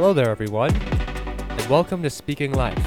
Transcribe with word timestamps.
Hello 0.00 0.14
there, 0.14 0.30
everyone, 0.30 0.74
and 0.74 1.66
welcome 1.68 2.02
to 2.02 2.08
Speaking 2.08 2.54
Life, 2.54 2.82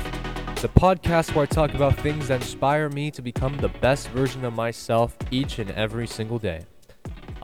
the 0.64 0.68
podcast 0.70 1.36
where 1.36 1.44
I 1.44 1.46
talk 1.46 1.76
about 1.76 1.96
things 1.98 2.30
that 2.30 2.42
inspire 2.42 2.90
me 2.90 3.12
to 3.12 3.22
become 3.22 3.56
the 3.58 3.70
best 3.70 4.08
version 4.08 4.44
of 4.44 4.56
myself 4.56 5.16
each 5.30 5.60
and 5.60 5.70
every 5.70 6.08
single 6.08 6.40
day. 6.40 6.66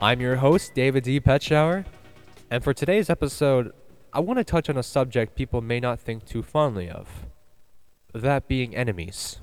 I'm 0.00 0.20
your 0.20 0.34
host, 0.34 0.74
David 0.74 1.04
D. 1.04 1.20
Petshower, 1.20 1.84
and 2.50 2.64
for 2.64 2.74
today's 2.74 3.08
episode, 3.08 3.70
I 4.12 4.18
want 4.18 4.38
to 4.38 4.44
touch 4.44 4.68
on 4.68 4.76
a 4.76 4.82
subject 4.82 5.36
people 5.36 5.60
may 5.60 5.78
not 5.78 6.00
think 6.00 6.26
too 6.26 6.42
fondly 6.42 6.90
of 6.90 7.26
that 8.12 8.48
being 8.48 8.74
enemies. 8.74 9.38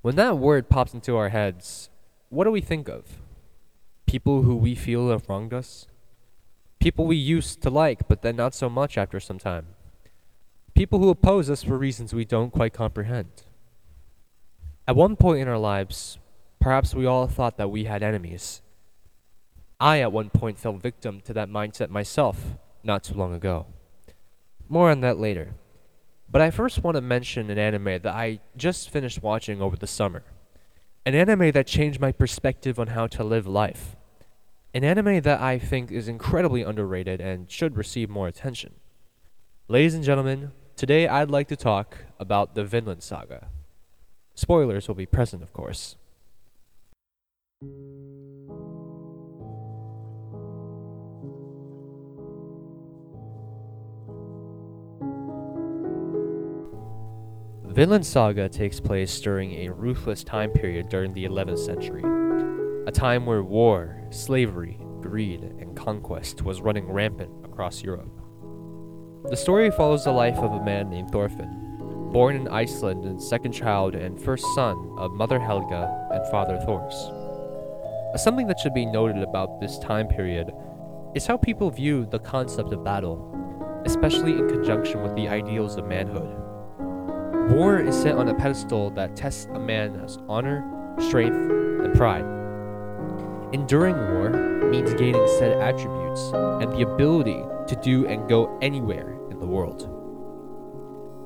When 0.00 0.16
that 0.16 0.38
word 0.38 0.70
pops 0.70 0.94
into 0.94 1.14
our 1.14 1.28
heads, 1.28 1.90
what 2.30 2.44
do 2.44 2.50
we 2.50 2.62
think 2.62 2.88
of? 2.88 3.18
People 4.06 4.44
who 4.44 4.56
we 4.56 4.74
feel 4.74 5.10
have 5.10 5.28
wronged 5.28 5.52
us? 5.52 5.86
People 6.78 7.06
we 7.06 7.16
used 7.16 7.60
to 7.62 7.70
like, 7.70 8.06
but 8.08 8.22
then 8.22 8.36
not 8.36 8.54
so 8.54 8.68
much 8.68 8.96
after 8.96 9.18
some 9.18 9.38
time. 9.38 9.66
People 10.74 11.00
who 11.00 11.10
oppose 11.10 11.50
us 11.50 11.64
for 11.64 11.76
reasons 11.76 12.14
we 12.14 12.24
don't 12.24 12.52
quite 12.52 12.72
comprehend. 12.72 13.42
At 14.86 14.96
one 14.96 15.16
point 15.16 15.40
in 15.40 15.48
our 15.48 15.58
lives, 15.58 16.18
perhaps 16.60 16.94
we 16.94 17.04
all 17.04 17.26
thought 17.26 17.56
that 17.58 17.70
we 17.70 17.84
had 17.84 18.02
enemies. 18.02 18.62
I, 19.80 20.00
at 20.00 20.12
one 20.12 20.30
point, 20.30 20.58
fell 20.58 20.76
victim 20.76 21.20
to 21.22 21.32
that 21.34 21.50
mindset 21.50 21.90
myself 21.90 22.56
not 22.82 23.04
too 23.04 23.14
long 23.14 23.34
ago. 23.34 23.66
More 24.68 24.90
on 24.90 25.00
that 25.00 25.18
later. 25.18 25.54
But 26.30 26.42
I 26.42 26.50
first 26.50 26.82
want 26.82 26.94
to 26.94 27.00
mention 27.00 27.50
an 27.50 27.58
anime 27.58 28.00
that 28.02 28.06
I 28.06 28.40
just 28.56 28.90
finished 28.90 29.22
watching 29.22 29.60
over 29.60 29.76
the 29.76 29.86
summer. 29.86 30.24
An 31.04 31.14
anime 31.14 31.52
that 31.52 31.66
changed 31.66 32.00
my 32.00 32.12
perspective 32.12 32.78
on 32.78 32.88
how 32.88 33.06
to 33.08 33.24
live 33.24 33.46
life. 33.46 33.96
An 34.74 34.84
anime 34.84 35.22
that 35.22 35.40
I 35.40 35.58
think 35.58 35.90
is 35.90 36.08
incredibly 36.08 36.62
underrated 36.62 37.22
and 37.22 37.50
should 37.50 37.76
receive 37.76 38.10
more 38.10 38.28
attention. 38.28 38.74
Ladies 39.66 39.94
and 39.94 40.04
gentlemen, 40.04 40.52
today 40.76 41.08
I'd 41.08 41.30
like 41.30 41.48
to 41.48 41.56
talk 41.56 41.96
about 42.18 42.54
the 42.54 42.64
Vinland 42.64 43.02
Saga. 43.02 43.48
Spoilers 44.34 44.86
will 44.86 44.94
be 44.94 45.06
present, 45.06 45.42
of 45.42 45.54
course. 45.54 45.96
Vinland 57.72 58.04
Saga 58.04 58.48
takes 58.48 58.80
place 58.80 59.18
during 59.20 59.52
a 59.52 59.70
ruthless 59.70 60.22
time 60.24 60.50
period 60.50 60.88
during 60.90 61.14
the 61.14 61.24
11th 61.24 61.58
century, 61.58 62.02
a 62.88 62.90
time 62.90 63.26
where 63.26 63.42
war, 63.42 64.00
slavery, 64.08 64.80
greed, 65.02 65.42
and 65.42 65.76
conquest 65.76 66.40
was 66.40 66.62
running 66.62 66.90
rampant 66.90 67.30
across 67.44 67.82
Europe. 67.82 68.18
The 69.28 69.36
story 69.36 69.70
follows 69.70 70.04
the 70.04 70.10
life 70.10 70.38
of 70.38 70.52
a 70.52 70.64
man 70.64 70.88
named 70.88 71.10
Thorfinn, 71.10 72.08
born 72.14 72.34
in 72.34 72.48
Iceland 72.48 73.04
and 73.04 73.22
second 73.22 73.52
child 73.52 73.94
and 73.94 74.18
first 74.18 74.46
son 74.54 74.94
of 74.96 75.12
Mother 75.12 75.38
Helga 75.38 76.08
and 76.12 76.26
Father 76.30 76.56
Thors. 76.64 76.94
Uh, 76.94 78.16
something 78.16 78.46
that 78.46 78.58
should 78.58 78.72
be 78.72 78.86
noted 78.86 79.22
about 79.22 79.60
this 79.60 79.78
time 79.80 80.08
period 80.08 80.50
is 81.14 81.26
how 81.26 81.36
people 81.36 81.68
view 81.68 82.06
the 82.06 82.20
concept 82.20 82.72
of 82.72 82.82
battle, 82.82 83.82
especially 83.84 84.32
in 84.32 84.48
conjunction 84.48 85.02
with 85.02 85.14
the 85.14 85.28
ideals 85.28 85.76
of 85.76 85.84
manhood. 85.84 86.34
War 87.52 87.80
is 87.80 87.94
set 87.94 88.14
on 88.14 88.28
a 88.28 88.34
pedestal 88.34 88.88
that 88.92 89.14
tests 89.14 89.46
a 89.52 89.58
man's 89.58 90.16
honor, 90.26 90.64
strength, 90.98 91.36
and 91.36 91.94
pride. 91.94 92.37
Enduring 93.52 93.96
war 93.96 94.28
means 94.70 94.92
gaining 94.92 95.26
said 95.38 95.58
attributes 95.62 96.20
and 96.34 96.70
the 96.70 96.82
ability 96.82 97.42
to 97.66 97.76
do 97.82 98.06
and 98.06 98.28
go 98.28 98.58
anywhere 98.60 99.18
in 99.30 99.40
the 99.40 99.46
world. 99.46 99.88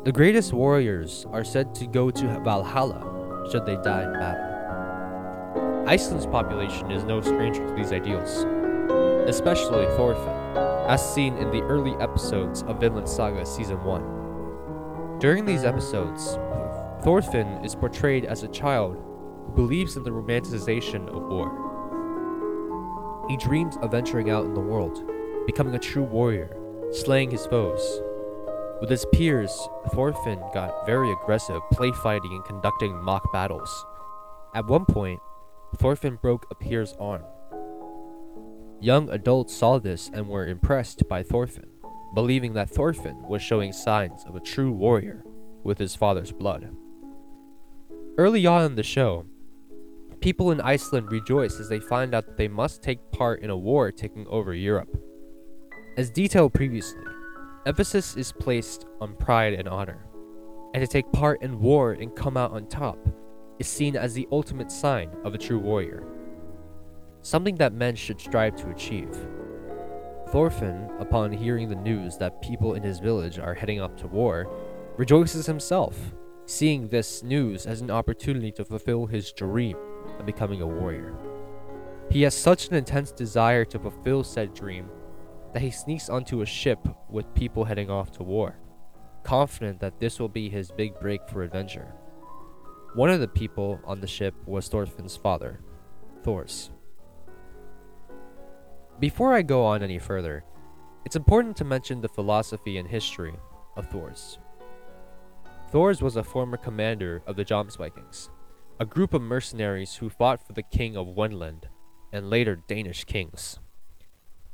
The 0.05 0.13
greatest 0.13 0.53
warriors 0.53 1.27
are 1.33 1.43
said 1.43 1.75
to 1.77 1.87
go 1.89 2.13
to 2.13 2.41
Valhalla 2.45 3.49
should 3.51 3.67
they 3.67 3.75
die 3.77 4.05
in 4.05 4.13
battle. 4.13 5.85
Iceland's 5.89 6.27
population 6.27 6.93
is 6.93 7.03
no 7.03 7.21
stranger 7.21 7.67
to 7.67 7.75
these 7.75 7.91
ideals, 7.91 8.47
especially 9.29 9.87
Thorfinn, 9.97 10.57
as 10.89 11.15
seen 11.15 11.37
in 11.39 11.51
the 11.51 11.63
early 11.63 11.95
episodes 11.97 12.63
of 12.63 12.79
Vinland 12.79 13.09
Saga 13.09 13.45
Season 13.45 13.83
1. 13.83 15.19
During 15.19 15.45
these 15.45 15.65
episodes, 15.65 16.39
Thorfinn 17.03 17.65
is 17.65 17.75
portrayed 17.75 18.25
as 18.25 18.45
a 18.45 18.49
child 18.49 18.95
who 18.95 19.53
believes 19.57 19.97
in 19.97 20.05
the 20.05 20.11
romanticization 20.11 21.09
of 21.09 21.25
war. 21.25 21.72
He 23.29 23.37
dreams 23.37 23.77
of 23.83 23.91
venturing 23.91 24.31
out 24.31 24.45
in 24.45 24.55
the 24.55 24.61
world, 24.61 25.03
becoming 25.47 25.75
a 25.75 25.79
true 25.79 26.03
warrior, 26.03 26.57
slaying 26.91 27.31
his 27.31 27.47
foes. 27.47 28.03
With 28.81 28.91
his 28.91 29.07
peers, 29.13 29.53
Thorfinn 29.93 30.41
got 30.53 30.87
very 30.87 31.13
aggressive, 31.13 31.61
play 31.73 31.93
fighting 31.93 32.33
and 32.33 32.45
conducting 32.45 33.01
mock 33.03 33.33
battles. 33.33 33.87
At 34.55 34.67
one 34.67 34.85
point, 34.87 35.21
Thorfinn 35.77 36.19
broke 36.21 36.47
a 36.51 36.55
peer's 36.55 36.95
arm. 36.99 37.23
Young 38.81 39.09
adults 39.11 39.55
saw 39.55 39.79
this 39.79 40.11
and 40.13 40.29
were 40.29 40.47
impressed 40.47 41.09
by 41.09 41.23
Thorfinn 41.23 41.73
believing 42.15 42.53
that 42.53 42.71
Thorfinn 42.71 43.23
was 43.23 43.43
showing 43.43 43.73
signs 43.73 44.25
of 44.25 44.37
a 44.37 44.41
true 44.41 44.71
warrior 44.71 45.25
with 45.65 45.79
his 45.79 45.97
father's 45.97 46.33
blood. 46.33 46.75
Early 48.19 48.45
on 48.47 48.65
in 48.65 48.75
the 48.75 48.83
show, 48.83 49.27
people 50.23 50.53
in 50.53 50.61
Iceland 50.61 51.11
rejoice 51.11 51.59
as 51.59 51.69
they 51.69 51.81
find 51.81 52.15
out 52.15 52.27
that 52.27 52.37
they 52.37 52.47
must 52.47 52.81
take 52.81 53.11
part 53.11 53.43
in 53.43 53.51
a 53.51 53.57
war 53.57 53.91
taking 53.91 54.25
over 54.29 54.55
Europe. 54.55 54.97
As 55.97 56.11
detailed 56.11 56.55
previously, 56.55 57.03
emphasis 57.67 58.17
is 58.17 58.33
placed 58.33 58.87
on 59.01 59.17
pride 59.17 59.53
and 59.53 59.69
honor, 59.69 60.07
and 60.75 60.81
to 60.81 60.87
take 60.87 61.11
part 61.13 61.43
in 61.43 61.61
war 61.61 61.93
and 61.93 62.15
come 62.15 62.37
out 62.37 62.53
on 62.53 62.69
top 62.69 62.99
is 63.59 63.67
seen 63.67 63.97
as 63.97 64.15
the 64.15 64.29
ultimate 64.31 64.71
sign 64.71 65.11
of 65.25 65.35
a 65.35 65.39
true 65.39 65.59
warrior, 65.59 66.05
something 67.23 67.57
that 67.57 67.73
men 67.73 67.97
should 67.97 68.21
strive 68.21 68.55
to 68.55 68.71
achieve. 68.71 69.15
Thorfinn, 70.29 70.89
upon 71.01 71.33
hearing 71.33 71.69
the 71.69 71.75
news 71.75 72.17
that 72.19 72.41
people 72.41 72.75
in 72.75 72.83
his 72.85 73.01
village 73.01 73.41
are 73.41 73.55
heading 73.55 73.81
up 73.81 73.97
to 73.99 74.07
war, 74.07 74.49
rejoices 74.97 75.47
himself, 75.47 76.15
seeing 76.47 76.89
this 76.89 77.25
news 77.25 77.67
as 77.67 77.81
an 77.81 77.91
opportunity 77.91 78.53
to 78.53 78.65
fulfill 78.65 79.07
his 79.07 79.33
dream 79.33 79.77
of 80.23 80.27
becoming 80.27 80.63
a 80.63 80.67
warrior. 80.67 81.15
He 82.11 82.23
has 82.23 82.35
such 82.37 82.69
an 82.69 82.75
intense 82.75 83.11
desire 83.11 83.65
to 83.67 83.79
fulfill 83.79 84.23
said 84.23 84.55
dream 84.55 84.89
that 85.53 85.63
he 85.63 85.71
sneaks 85.71 86.09
onto 86.09 86.41
a 86.41 86.47
ship 86.47 86.79
with 87.09 87.35
people 87.35 87.65
heading 87.65 87.91
off 87.91 88.11
to 88.13 88.23
war, 88.23 88.57
confident 89.25 89.81
that 89.81 89.99
this 89.99 90.19
will 90.19 90.29
be 90.29 90.49
his 90.49 90.71
big 90.71 90.99
break 91.01 91.21
for 91.29 91.43
adventure. 91.43 91.93
One 92.95 93.11
of 93.11 93.21
the 93.21 93.29
people 93.29 93.81
on 93.85 94.01
the 94.01 94.07
ship 94.07 94.35
was 94.47 94.69
Thorfinn's 94.69 95.17
father, 95.17 95.61
Thors. 96.23 96.71
Before 99.01 99.35
I 99.35 99.43
go 99.43 99.65
on 99.65 99.83
any 99.83 99.99
further, 99.99 100.45
it's 101.05 101.17
important 101.17 101.57
to 101.57 101.65
mention 101.65 102.01
the 102.01 102.09
philosophy 102.09 102.79
and 102.79 102.89
history 102.89 103.35
of 103.77 103.91
Thors. 103.91 104.39
Thors 105.71 106.03
was 106.03 106.17
a 106.17 106.23
former 106.23 106.59
commander 106.59 107.23
of 107.27 107.37
the 107.37 107.45
Jomsvikings, 107.45 108.29
a 108.83 108.85
group 108.85 109.15
of 109.15 109.23
mercenaries 109.23 109.95
who 109.95 110.11
fought 110.11 110.45
for 110.45 110.55
the 110.55 110.63
king 110.63 110.97
of 110.97 111.07
Wendland 111.07 111.69
and 112.13 112.29
later 112.29 112.57
Danish 112.57 113.05
kings. 113.05 113.61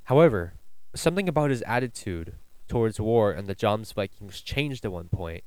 However, 0.05 0.53
something 0.95 1.31
about 1.31 1.49
his 1.49 1.63
attitude 1.63 2.35
towards 2.69 3.01
war 3.01 3.33
and 3.33 3.47
the 3.47 3.55
Jomsvikings 3.55 4.45
changed 4.45 4.85
at 4.85 4.93
one 4.93 5.09
point, 5.09 5.45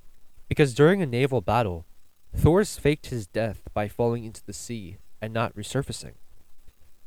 because 0.49 0.73
during 0.73 0.99
a 0.99 1.05
naval 1.05 1.41
battle, 1.41 1.85
Thors 2.35 2.79
faked 2.79 3.11
his 3.11 3.27
death 3.27 3.61
by 3.71 3.87
falling 3.87 4.23
into 4.23 4.43
the 4.43 4.51
sea 4.51 4.97
and 5.21 5.31
not 5.31 5.55
resurfacing. 5.55 6.15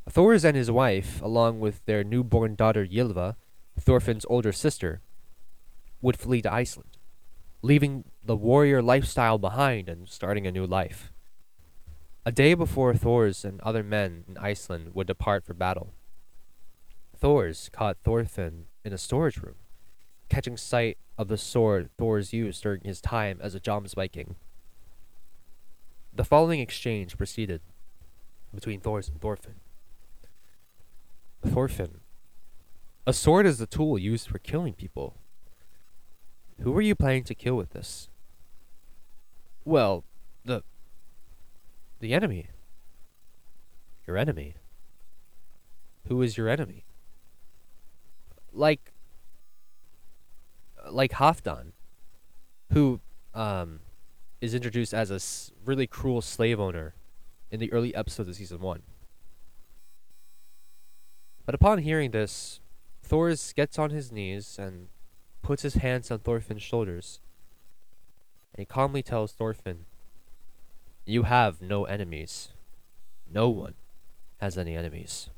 Thors 0.08 0.44
and 0.44 0.56
his 0.56 0.70
wife, 0.70 1.20
along 1.20 1.58
with 1.58 1.84
their 1.86 2.04
newborn 2.04 2.54
daughter 2.54 2.86
Ylva, 2.88 3.34
Thorfinn's 3.80 4.26
older 4.30 4.52
sister, 4.52 5.00
would 6.00 6.16
flee 6.16 6.40
to 6.42 6.54
Iceland, 6.54 6.98
leaving 7.62 8.04
the 8.24 8.36
warrior 8.36 8.80
lifestyle 8.80 9.38
behind 9.38 9.88
and 9.88 10.08
starting 10.08 10.46
a 10.46 10.52
new 10.52 10.66
life. 10.66 11.10
A 12.26 12.32
day 12.32 12.54
before 12.54 12.94
Thors 12.94 13.44
and 13.44 13.60
other 13.60 13.82
men 13.82 14.24
in 14.26 14.38
Iceland 14.38 14.94
would 14.94 15.06
depart 15.06 15.44
for 15.44 15.52
battle, 15.52 15.92
Thors 17.14 17.68
caught 17.70 17.98
Thorfinn 18.02 18.64
in 18.82 18.94
a 18.94 18.98
storage 18.98 19.36
room, 19.36 19.56
catching 20.30 20.56
sight 20.56 20.96
of 21.18 21.28
the 21.28 21.36
sword 21.36 21.90
Thors 21.98 22.32
used 22.32 22.62
during 22.62 22.80
his 22.82 23.02
time 23.02 23.38
as 23.42 23.54
a 23.54 23.60
Jomsviking. 23.60 24.36
The 26.14 26.24
following 26.24 26.60
exchange 26.60 27.18
proceeded 27.18 27.60
between 28.54 28.80
Thors 28.80 29.08
and 29.08 29.20
Thorfinn. 29.20 29.56
Thorfinn. 31.44 32.00
A 33.06 33.12
sword 33.12 33.44
is 33.44 33.60
a 33.60 33.66
tool 33.66 33.98
used 33.98 34.28
for 34.28 34.38
killing 34.38 34.72
people. 34.72 35.18
Who 36.60 36.74
are 36.74 36.80
you 36.80 36.94
planning 36.94 37.24
to 37.24 37.34
kill 37.34 37.56
with 37.56 37.70
this? 37.70 38.08
Well, 39.64 40.04
the. 40.44 40.62
The 42.04 42.12
enemy. 42.12 42.48
Your 44.06 44.18
enemy. 44.18 44.56
Who 46.08 46.20
is 46.20 46.36
your 46.36 46.50
enemy? 46.50 46.84
Like. 48.52 48.92
like 50.90 51.12
Halfdan, 51.12 51.72
who 52.74 53.00
um, 53.32 53.80
is 54.42 54.52
introduced 54.52 54.92
as 54.92 55.10
a 55.10 55.18
really 55.64 55.86
cruel 55.86 56.20
slave 56.20 56.60
owner 56.60 56.94
in 57.50 57.58
the 57.58 57.72
early 57.72 57.94
episodes 57.94 58.28
of 58.28 58.36
season 58.36 58.60
one. 58.60 58.82
But 61.46 61.54
upon 61.54 61.78
hearing 61.78 62.10
this, 62.10 62.60
Thors 63.02 63.54
gets 63.54 63.78
on 63.78 63.88
his 63.90 64.12
knees 64.12 64.58
and 64.58 64.88
puts 65.40 65.62
his 65.62 65.76
hands 65.76 66.10
on 66.10 66.18
Thorfinn's 66.18 66.62
shoulders. 66.62 67.20
And 68.52 68.60
he 68.60 68.66
calmly 68.66 69.02
tells 69.02 69.32
Thorfinn, 69.32 69.86
You 71.06 71.24
have 71.24 71.60
no 71.60 71.84
enemies. 71.84 72.48
No 73.30 73.48
one 73.48 73.74
has 74.38 74.56
any 74.56 74.76
enemies. 74.76 75.28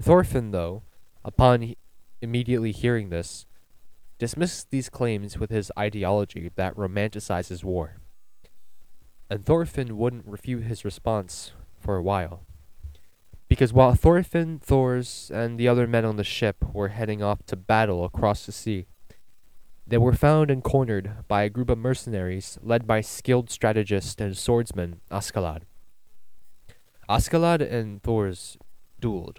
Thorfinn, 0.00 0.50
though, 0.50 0.82
upon 1.24 1.62
he- 1.62 1.76
immediately 2.20 2.72
hearing 2.72 3.08
this, 3.10 3.46
dismisses 4.18 4.64
these 4.70 4.88
claims 4.88 5.38
with 5.38 5.50
his 5.50 5.72
ideology 5.78 6.50
that 6.54 6.76
romanticizes 6.76 7.64
war. 7.64 7.96
And 9.30 9.44
Thorfinn 9.44 9.96
wouldn't 9.96 10.26
refute 10.26 10.64
his 10.64 10.84
response 10.84 11.52
for 11.80 11.96
a 11.96 12.02
while. 12.02 12.44
Because 13.48 13.72
while 13.72 13.94
Thorfinn, 13.94 14.58
Thors, 14.58 15.30
and 15.34 15.58
the 15.58 15.68
other 15.68 15.86
men 15.86 16.04
on 16.04 16.16
the 16.16 16.24
ship 16.24 16.56
were 16.72 16.88
heading 16.88 17.22
off 17.22 17.44
to 17.46 17.56
battle 17.56 18.04
across 18.04 18.46
the 18.46 18.52
sea, 18.52 18.86
they 19.86 19.98
were 19.98 20.12
found 20.12 20.50
and 20.50 20.62
cornered 20.62 21.12
by 21.28 21.42
a 21.42 21.50
group 21.50 21.68
of 21.68 21.78
mercenaries 21.78 22.58
led 22.62 22.86
by 22.86 23.00
skilled 23.00 23.50
strategist 23.50 24.20
and 24.20 24.36
swordsman 24.36 25.00
Askeladd. 25.10 25.62
Askeladd 27.08 27.60
and 27.60 28.02
Thors 28.02 28.56
dueled, 29.00 29.38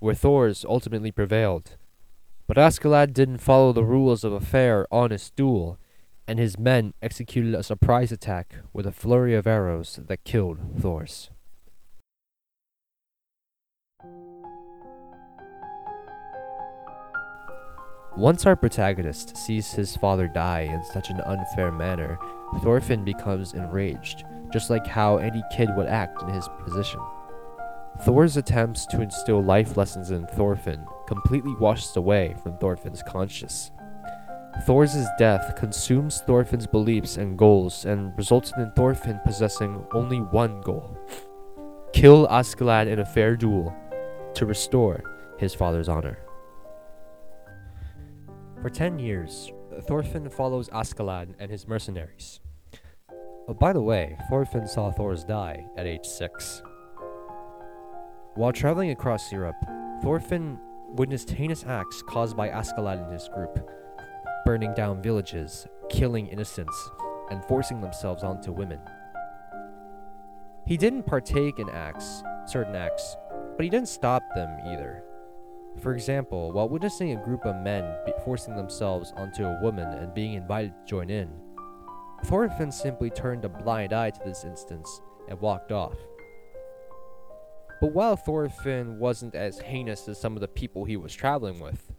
where 0.00 0.14
Thors 0.14 0.64
ultimately 0.68 1.10
prevailed. 1.10 1.76
But 2.46 2.58
Askeladd 2.58 3.14
didn't 3.14 3.38
follow 3.38 3.72
the 3.72 3.84
rules 3.84 4.24
of 4.24 4.32
a 4.32 4.40
fair, 4.40 4.86
honest 4.90 5.34
duel, 5.36 5.78
and 6.26 6.38
his 6.38 6.58
men 6.58 6.92
executed 7.00 7.54
a 7.54 7.62
surprise 7.62 8.12
attack 8.12 8.56
with 8.72 8.86
a 8.86 8.92
flurry 8.92 9.34
of 9.34 9.46
arrows 9.46 10.00
that 10.06 10.24
killed 10.24 10.58
Thors. 10.78 11.30
Once 18.16 18.46
our 18.46 18.54
protagonist 18.54 19.36
sees 19.36 19.72
his 19.72 19.96
father 19.96 20.28
die 20.28 20.60
in 20.60 20.84
such 20.84 21.10
an 21.10 21.20
unfair 21.22 21.72
manner, 21.72 22.18
Thorfinn 22.62 23.04
becomes 23.04 23.54
enraged, 23.54 24.24
just 24.52 24.70
like 24.70 24.86
how 24.86 25.16
any 25.16 25.42
kid 25.50 25.68
would 25.76 25.86
act 25.86 26.22
in 26.22 26.28
his 26.28 26.48
position. 26.64 27.00
Thor's 28.02 28.36
attempts 28.36 28.86
to 28.86 29.02
instill 29.02 29.42
life 29.42 29.76
lessons 29.76 30.10
in 30.10 30.26
Thorfinn 30.28 30.86
completely 31.06 31.54
washes 31.58 31.96
away 31.96 32.34
from 32.42 32.56
Thorfinn's 32.58 33.02
conscience. 33.02 33.70
Thor's 34.64 34.94
death 35.18 35.56
consumes 35.56 36.20
Thorfinn's 36.20 36.66
beliefs 36.66 37.16
and 37.16 37.36
goals 37.36 37.84
and 37.84 38.16
results 38.16 38.52
in 38.56 38.70
Thorfinn 38.76 39.20
possessing 39.24 39.84
only 39.92 40.18
one 40.18 40.60
goal 40.60 40.96
kill 41.94 42.26
Askeladd 42.26 42.88
in 42.88 42.98
a 42.98 43.04
fair 43.06 43.36
duel 43.36 43.72
to 44.34 44.44
restore 44.44 45.02
his 45.38 45.54
father's 45.54 45.88
honor. 45.88 46.23
For 48.64 48.70
10 48.70 48.98
years, 48.98 49.52
Thorfinn 49.82 50.30
follows 50.30 50.70
Askeladd 50.70 51.34
and 51.38 51.50
his 51.50 51.68
mercenaries. 51.68 52.40
Oh, 53.46 53.52
by 53.52 53.74
the 53.74 53.82
way, 53.82 54.16
Thorfinn 54.30 54.66
saw 54.66 54.90
Thors 54.90 55.22
die 55.22 55.66
at 55.76 55.86
age 55.86 56.06
6. 56.06 56.62
While 58.36 58.52
traveling 58.52 58.88
across 58.88 59.30
Europe, 59.30 59.62
Thorfinn 60.02 60.58
witnessed 60.94 61.28
heinous 61.28 61.66
acts 61.66 62.02
caused 62.08 62.38
by 62.38 62.48
Askeladd 62.48 63.04
and 63.04 63.12
his 63.12 63.28
group, 63.28 63.68
burning 64.46 64.72
down 64.72 65.02
villages, 65.02 65.66
killing 65.90 66.28
innocents, 66.28 66.90
and 67.30 67.44
forcing 67.44 67.82
themselves 67.82 68.24
onto 68.24 68.50
women. 68.50 68.80
He 70.66 70.78
didn't 70.78 71.02
partake 71.02 71.58
in 71.58 71.68
acts, 71.68 72.22
certain 72.46 72.76
acts, 72.76 73.14
but 73.58 73.64
he 73.64 73.68
didn't 73.68 73.88
stop 73.88 74.22
them 74.34 74.56
either. 74.68 75.04
For 75.80 75.94
example, 75.94 76.52
while 76.52 76.68
witnessing 76.68 77.12
a 77.12 77.24
group 77.24 77.44
of 77.44 77.56
men 77.56 77.84
forcing 78.24 78.56
themselves 78.56 79.12
onto 79.16 79.44
a 79.44 79.60
woman 79.62 79.86
and 79.98 80.14
being 80.14 80.34
invited 80.34 80.72
to 80.72 80.86
join 80.88 81.10
in, 81.10 81.30
Thorfinn 82.24 82.72
simply 82.72 83.10
turned 83.10 83.44
a 83.44 83.48
blind 83.48 83.92
eye 83.92 84.10
to 84.10 84.20
this 84.24 84.44
instance 84.44 85.02
and 85.28 85.40
walked 85.40 85.72
off. 85.72 85.96
But 87.80 87.92
while 87.92 88.16
Thorfinn 88.16 88.98
wasn't 88.98 89.34
as 89.34 89.58
heinous 89.58 90.08
as 90.08 90.18
some 90.18 90.34
of 90.36 90.40
the 90.40 90.48
people 90.48 90.84
he 90.84 90.96
was 90.96 91.14
traveling 91.14 91.60
with, 91.60 91.92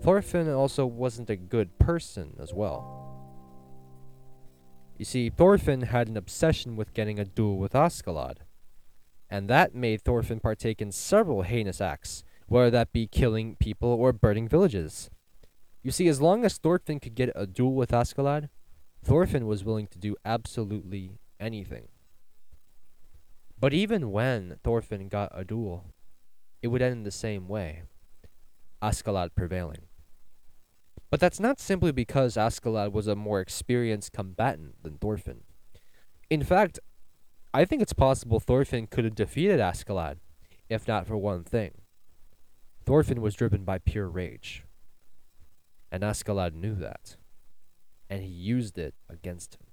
Thorfinn 0.00 0.50
also 0.50 0.84
wasn't 0.84 1.30
a 1.30 1.36
good 1.36 1.78
person 1.78 2.34
as 2.40 2.52
well. 2.52 2.98
You 4.98 5.04
see, 5.04 5.30
Thorfinn 5.30 5.82
had 5.82 6.08
an 6.08 6.16
obsession 6.16 6.74
with 6.74 6.94
getting 6.94 7.20
a 7.20 7.24
duel 7.24 7.58
with 7.58 7.72
Askeladd, 7.72 8.38
and 9.30 9.48
that 9.48 9.74
made 9.74 10.02
Thorfinn 10.02 10.40
partake 10.40 10.82
in 10.82 10.90
several 10.90 11.42
heinous 11.42 11.80
acts, 11.80 12.24
whether 12.46 12.70
that 12.70 12.92
be 12.92 13.06
killing 13.06 13.56
people 13.56 13.88
or 13.88 14.12
burning 14.12 14.48
villages. 14.48 15.10
You 15.82 15.90
see, 15.90 16.08
as 16.08 16.20
long 16.20 16.44
as 16.44 16.58
Thorfinn 16.58 17.00
could 17.00 17.14
get 17.14 17.32
a 17.34 17.46
duel 17.46 17.74
with 17.74 17.90
Askeladd, 17.90 18.48
Thorfinn 19.04 19.46
was 19.46 19.64
willing 19.64 19.88
to 19.88 19.98
do 19.98 20.16
absolutely 20.24 21.18
anything. 21.40 21.88
But 23.58 23.72
even 23.72 24.10
when 24.10 24.58
Thorfinn 24.62 25.08
got 25.08 25.30
a 25.34 25.44
duel, 25.44 25.92
it 26.62 26.68
would 26.68 26.82
end 26.82 27.04
the 27.04 27.10
same 27.10 27.48
way 27.48 27.82
Askeladd 28.82 29.34
prevailing. 29.34 29.86
But 31.10 31.20
that's 31.20 31.40
not 31.40 31.60
simply 31.60 31.92
because 31.92 32.36
Askeladd 32.36 32.92
was 32.92 33.06
a 33.06 33.14
more 33.14 33.40
experienced 33.40 34.12
combatant 34.12 34.82
than 34.82 34.98
Thorfinn. 34.98 35.42
In 36.30 36.42
fact, 36.42 36.80
I 37.52 37.66
think 37.66 37.82
it's 37.82 37.92
possible 37.92 38.40
Thorfinn 38.40 38.86
could 38.86 39.04
have 39.04 39.14
defeated 39.14 39.60
Askeladd, 39.60 40.16
if 40.70 40.88
not 40.88 41.06
for 41.06 41.18
one 41.18 41.44
thing. 41.44 41.72
Thorfinn 42.84 43.20
was 43.20 43.34
driven 43.34 43.64
by 43.64 43.78
pure 43.78 44.08
rage. 44.08 44.64
And 45.90 46.02
Askeladd 46.02 46.54
knew 46.54 46.74
that. 46.76 47.16
And 48.10 48.22
he 48.22 48.28
used 48.28 48.78
it 48.78 48.94
against 49.08 49.54
him. 49.54 49.66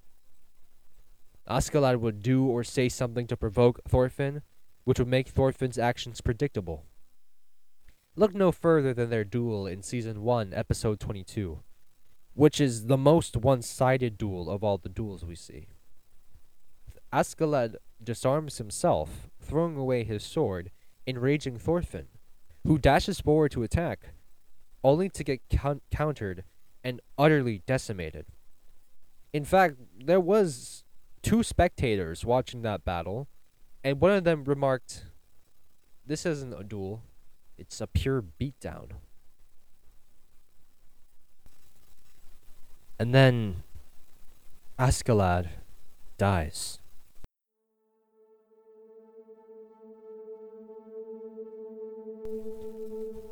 Askeladd 1.50 2.00
would 2.00 2.22
do 2.22 2.46
or 2.46 2.64
say 2.64 2.88
something 2.90 3.26
to 3.28 3.36
provoke 3.36 3.82
Thorfinn, 3.88 4.44
which 4.84 5.00
would 5.00 5.08
make 5.08 5.28
Thorfinn's 5.28 5.80
actions 5.80 6.22
predictable. 6.22 6.86
Look 8.16 8.36
no 8.36 8.52
further 8.52 8.94
than 8.94 9.10
their 9.10 9.24
duel 9.24 9.66
in 9.66 9.82
Season 9.82 10.22
1, 10.22 10.54
Episode 10.54 11.00
22, 11.00 11.64
which 12.34 12.62
is 12.62 12.86
the 12.86 12.98
most 12.98 13.36
one 13.36 13.62
sided 13.62 14.18
duel 14.18 14.50
of 14.50 14.64
all 14.64 14.78
the 14.78 14.90
duels 14.90 15.26
we 15.26 15.36
see. 15.36 15.68
Askeladd 17.12 17.76
disarms 18.04 18.60
himself, 18.60 19.30
throwing 19.42 19.78
away 19.78 20.04
his 20.04 20.24
sword, 20.24 20.70
enraging 21.08 21.58
Thorfinn, 21.58 22.08
who 22.66 22.78
dashes 22.78 23.20
forward 23.20 23.52
to 23.52 23.64
attack, 23.64 24.14
only 24.84 25.10
to 25.10 25.24
get 25.24 25.42
count- 25.50 25.84
countered 25.92 26.44
and 26.84 27.02
utterly 27.18 27.64
decimated. 27.66 28.26
In 29.34 29.46
fact, 29.46 29.76
there 29.98 30.20
was 30.20 30.84
two 31.22 31.44
spectators 31.44 32.26
watching 32.26 32.62
that 32.62 32.84
battle, 32.84 33.28
and 33.84 34.00
one 34.00 34.12
of 34.12 34.24
them 34.24 34.44
remarked, 34.44 35.06
"This 36.06 36.26
isn't 36.26 36.54
a 36.54 36.64
duel; 36.64 37.04
it's 37.58 37.82
a 37.82 37.88
pure 37.88 38.22
beatdown." 38.22 38.94
And 42.98 43.14
then 43.14 43.64
Askeladd 44.78 45.50
dies. 46.18 46.79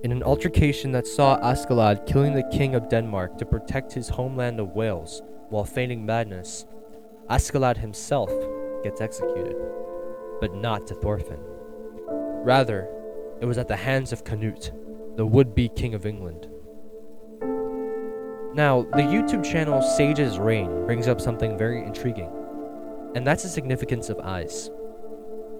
In 0.03 0.11
an 0.11 0.21
altercation 0.21 0.91
that 0.91 1.07
saw 1.07 1.39
Askeladd 1.39 2.05
killing 2.05 2.35
the 2.35 2.47
king 2.51 2.75
of 2.75 2.87
Denmark 2.87 3.39
to 3.39 3.45
protect 3.45 3.91
his 3.91 4.09
homeland 4.09 4.59
of 4.59 4.75
Wales 4.75 5.23
while 5.49 5.65
feigning 5.65 6.05
madness, 6.05 6.67
Askeladd 7.31 7.77
himself 7.77 8.31
gets 8.83 9.01
executed, 9.01 9.55
but 10.39 10.53
not 10.53 10.85
to 10.85 10.93
Thorfinn. 10.93 11.39
Rather, 12.07 12.87
it 13.41 13.45
was 13.45 13.57
at 13.57 13.67
the 13.67 13.75
hands 13.75 14.13
of 14.13 14.23
Canute, 14.23 14.71
the 15.15 15.25
would-be 15.25 15.69
king 15.69 15.95
of 15.95 16.05
England. 16.05 16.47
Now, 18.53 18.83
the 18.93 19.01
YouTube 19.01 19.43
channel 19.43 19.81
Sage's 19.81 20.37
Reign 20.37 20.85
brings 20.85 21.07
up 21.07 21.19
something 21.19 21.57
very 21.57 21.83
intriguing, 21.83 22.31
and 23.15 23.25
that's 23.25 23.41
the 23.41 23.49
significance 23.49 24.09
of 24.09 24.19
eyes. 24.19 24.69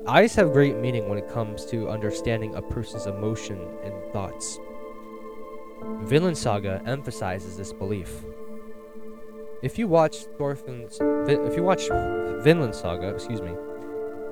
Eyes 0.08 0.36
have 0.36 0.54
great 0.54 0.78
meaning 0.78 1.10
when 1.10 1.18
it 1.18 1.28
comes 1.28 1.66
to 1.66 1.90
understanding 1.90 2.56
a 2.56 2.62
person's 2.62 3.08
emotion 3.08 3.60
and 3.84 3.94
thoughts. 4.14 4.58
Vinland 6.04 6.38
Saga 6.38 6.82
emphasizes 6.86 7.58
this 7.58 7.74
belief. 7.74 8.24
If 9.62 9.78
you 9.78 9.90
watch 9.90 10.26
Thorfinn's, 10.38 10.98
if 11.02 11.58
you 11.58 11.64
watch 11.64 11.90
Vinland 12.42 12.74
Saga, 12.74 13.10
excuse 13.10 13.42
me, 13.42 13.52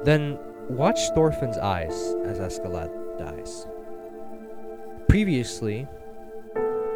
then 0.04 0.40
watch 0.70 1.00
Thorfinn's 1.14 1.58
eyes 1.58 2.16
as 2.24 2.40
Askeladd 2.40 3.20
dies. 3.20 3.68
Previously, 5.10 5.88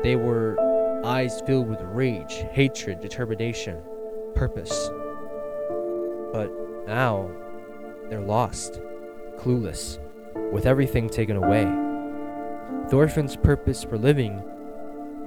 They 0.03 0.15
were 0.15 0.57
eyes 1.03 1.41
filled 1.41 1.67
with 1.67 1.81
rage, 1.81 2.45
hatred, 2.51 3.01
determination, 3.01 3.77
purpose. 4.35 4.89
But 6.31 6.49
now, 6.87 7.29
they're 8.09 8.21
lost, 8.21 8.81
clueless, 9.37 9.99
with 10.51 10.65
everything 10.65 11.09
taken 11.09 11.37
away. 11.37 11.65
Thorfinn's 12.89 13.35
purpose 13.35 13.83
for 13.83 13.97
living 13.97 14.43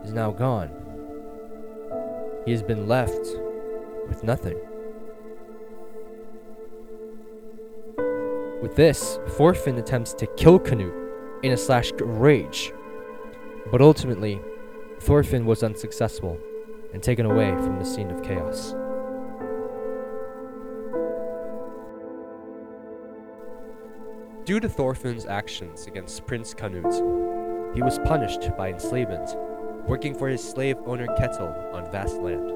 is 0.04 0.12
now 0.12 0.32
gone. 0.32 0.70
He 2.44 2.50
has 2.50 2.62
been 2.62 2.88
left 2.88 3.26
with 4.08 4.24
nothing. 4.24 4.58
With 8.60 8.76
this, 8.76 9.18
Thorfinn 9.28 9.78
attempts 9.78 10.14
to 10.14 10.26
kill 10.36 10.58
Canute 10.58 10.94
in 11.42 11.52
a 11.52 11.56
slash 11.56 11.92
rage, 12.00 12.72
but 13.70 13.80
ultimately, 13.80 14.40
Thorfinn 15.00 15.46
was 15.46 15.62
unsuccessful 15.62 16.38
and 16.92 17.02
taken 17.02 17.26
away 17.26 17.50
from 17.50 17.78
the 17.78 17.84
scene 17.84 18.10
of 18.10 18.22
chaos. 18.22 18.74
Due 24.44 24.58
to 24.58 24.68
Thorfinn's 24.68 25.24
actions 25.24 25.86
against 25.86 26.26
Prince 26.26 26.52
Canute, 26.52 27.76
he 27.76 27.82
was 27.82 28.00
punished 28.00 28.50
by 28.58 28.70
enslavement, 28.70 29.36
working 29.86 30.16
for 30.16 30.28
his 30.28 30.42
slave 30.42 30.76
owner 30.84 31.06
Ketil 31.16 31.72
on 31.72 31.88
vast 31.92 32.16
land. 32.16 32.50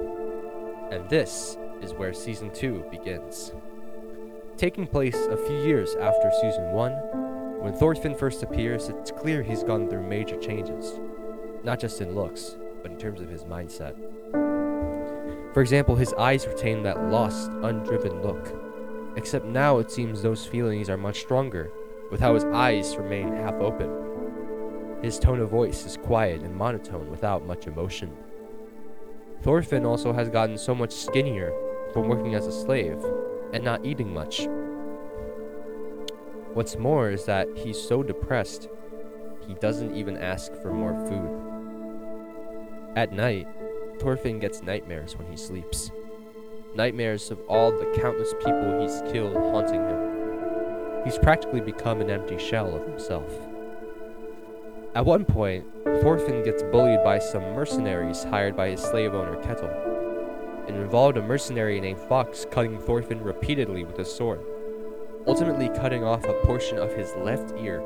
And 0.93 1.09
this 1.09 1.57
is 1.81 1.95
where 1.95 2.13
season 2.13 2.51
2 2.53 2.87
begins. 2.91 3.53
Taking 4.57 4.89
place 4.89 5.15
a 5.15 5.37
few 5.37 5.63
years 5.63 5.95
after 5.95 6.29
season 6.41 6.73
1, 6.73 6.93
when 7.63 7.73
Thorfinn 7.73 8.17
first 8.17 8.43
appears, 8.43 8.89
it's 8.89 9.13
clear 9.13 9.45
he's 9.45 9.63
gone 9.63 9.89
through 9.89 10.09
major 10.09 10.37
changes, 10.39 10.99
not 11.63 11.79
just 11.79 12.01
in 12.01 12.17
looks, 12.17 12.57
but 12.83 12.91
in 12.91 12.99
terms 12.99 13.21
of 13.21 13.31
his 13.31 13.45
mindset. 13.45 13.95
For 15.55 15.61
example, 15.61 15.95
his 15.95 16.13
eyes 16.15 16.49
retain 16.49 16.83
that 16.83 17.11
lost, 17.11 17.49
undriven 17.63 18.23
look 18.25 18.67
except 19.17 19.47
now 19.47 19.79
it 19.79 19.91
seems 19.91 20.23
those 20.23 20.47
feelings 20.47 20.89
are 20.89 20.99
much 20.99 21.21
stronger, 21.21 21.71
with 22.11 22.21
how 22.21 22.35
his 22.35 22.45
eyes 22.45 22.97
remain 22.97 23.33
half 23.35 23.55
open. 23.55 25.01
His 25.03 25.19
tone 25.19 25.41
of 25.41 25.51
voice 25.51 25.85
is 25.85 25.97
quiet 25.97 26.43
and 26.43 26.55
monotone 26.55 27.11
without 27.11 27.47
much 27.47 27.67
emotion. 27.67 28.17
Thorfinn 29.43 29.85
also 29.85 30.13
has 30.13 30.29
gotten 30.29 30.59
so 30.59 30.75
much 30.75 30.93
skinnier 30.93 31.53
from 31.93 32.09
working 32.09 32.35
as 32.35 32.47
a 32.47 32.53
slave 32.53 32.99
and 33.53 33.65
not 33.65 33.85
eating 33.85 34.13
much. 34.13 34.49
What's 36.55 36.79
more 36.79 37.11
is 37.11 37.25
that 37.27 37.49
he's 37.55 37.81
so 37.81 38.03
depressed, 38.03 38.69
he 39.47 39.55
doesn't 39.55 39.95
even 39.95 40.17
ask 40.17 40.53
for 40.63 40.73
more 40.73 40.95
food. 41.07 41.43
At 42.97 43.13
night, 43.13 43.47
Thorfinn 43.99 44.39
gets 44.39 44.63
nightmares 44.63 45.17
when 45.17 45.31
he 45.31 45.37
sleeps 45.37 45.91
nightmares 46.77 47.31
of 47.31 47.41
all 47.49 47.73
the 47.73 47.91
countless 47.99 48.35
people 48.35 48.81
he's 48.81 49.03
killed 49.11 49.35
haunting 49.35 49.81
him. 49.81 50.06
He's 51.07 51.19
practically 51.19 51.61
become 51.61 52.01
an 52.01 52.11
empty 52.11 52.37
shell 52.37 52.75
of 52.75 52.85
himself. 52.85 53.33
At 54.97 55.07
one 55.07 55.25
point, 55.25 55.65
Thorfinn 56.03 56.43
gets 56.43 56.65
bullied 56.65 57.05
by 57.05 57.21
some 57.21 57.55
mercenaries 57.55 58.25
hired 58.25 58.57
by 58.57 58.71
his 58.71 58.81
slave 58.81 59.15
owner 59.15 59.37
Ketil. 59.37 60.69
It 60.69 60.75
involved 60.75 61.17
a 61.17 61.23
mercenary 61.23 61.81
named 61.81 62.01
Fox 62.01 62.45
cutting 62.51 62.81
Thorfinn 62.81 63.23
repeatedly 63.23 63.85
with 63.85 64.01
a 64.01 64.05
sword, 64.05 64.41
ultimately 65.29 65.69
cutting 65.69 66.03
off 66.03 66.25
a 66.25 66.33
portion 66.45 66.79
of 66.79 66.93
his 66.93 67.15
left 67.19 67.57
ear. 67.57 67.85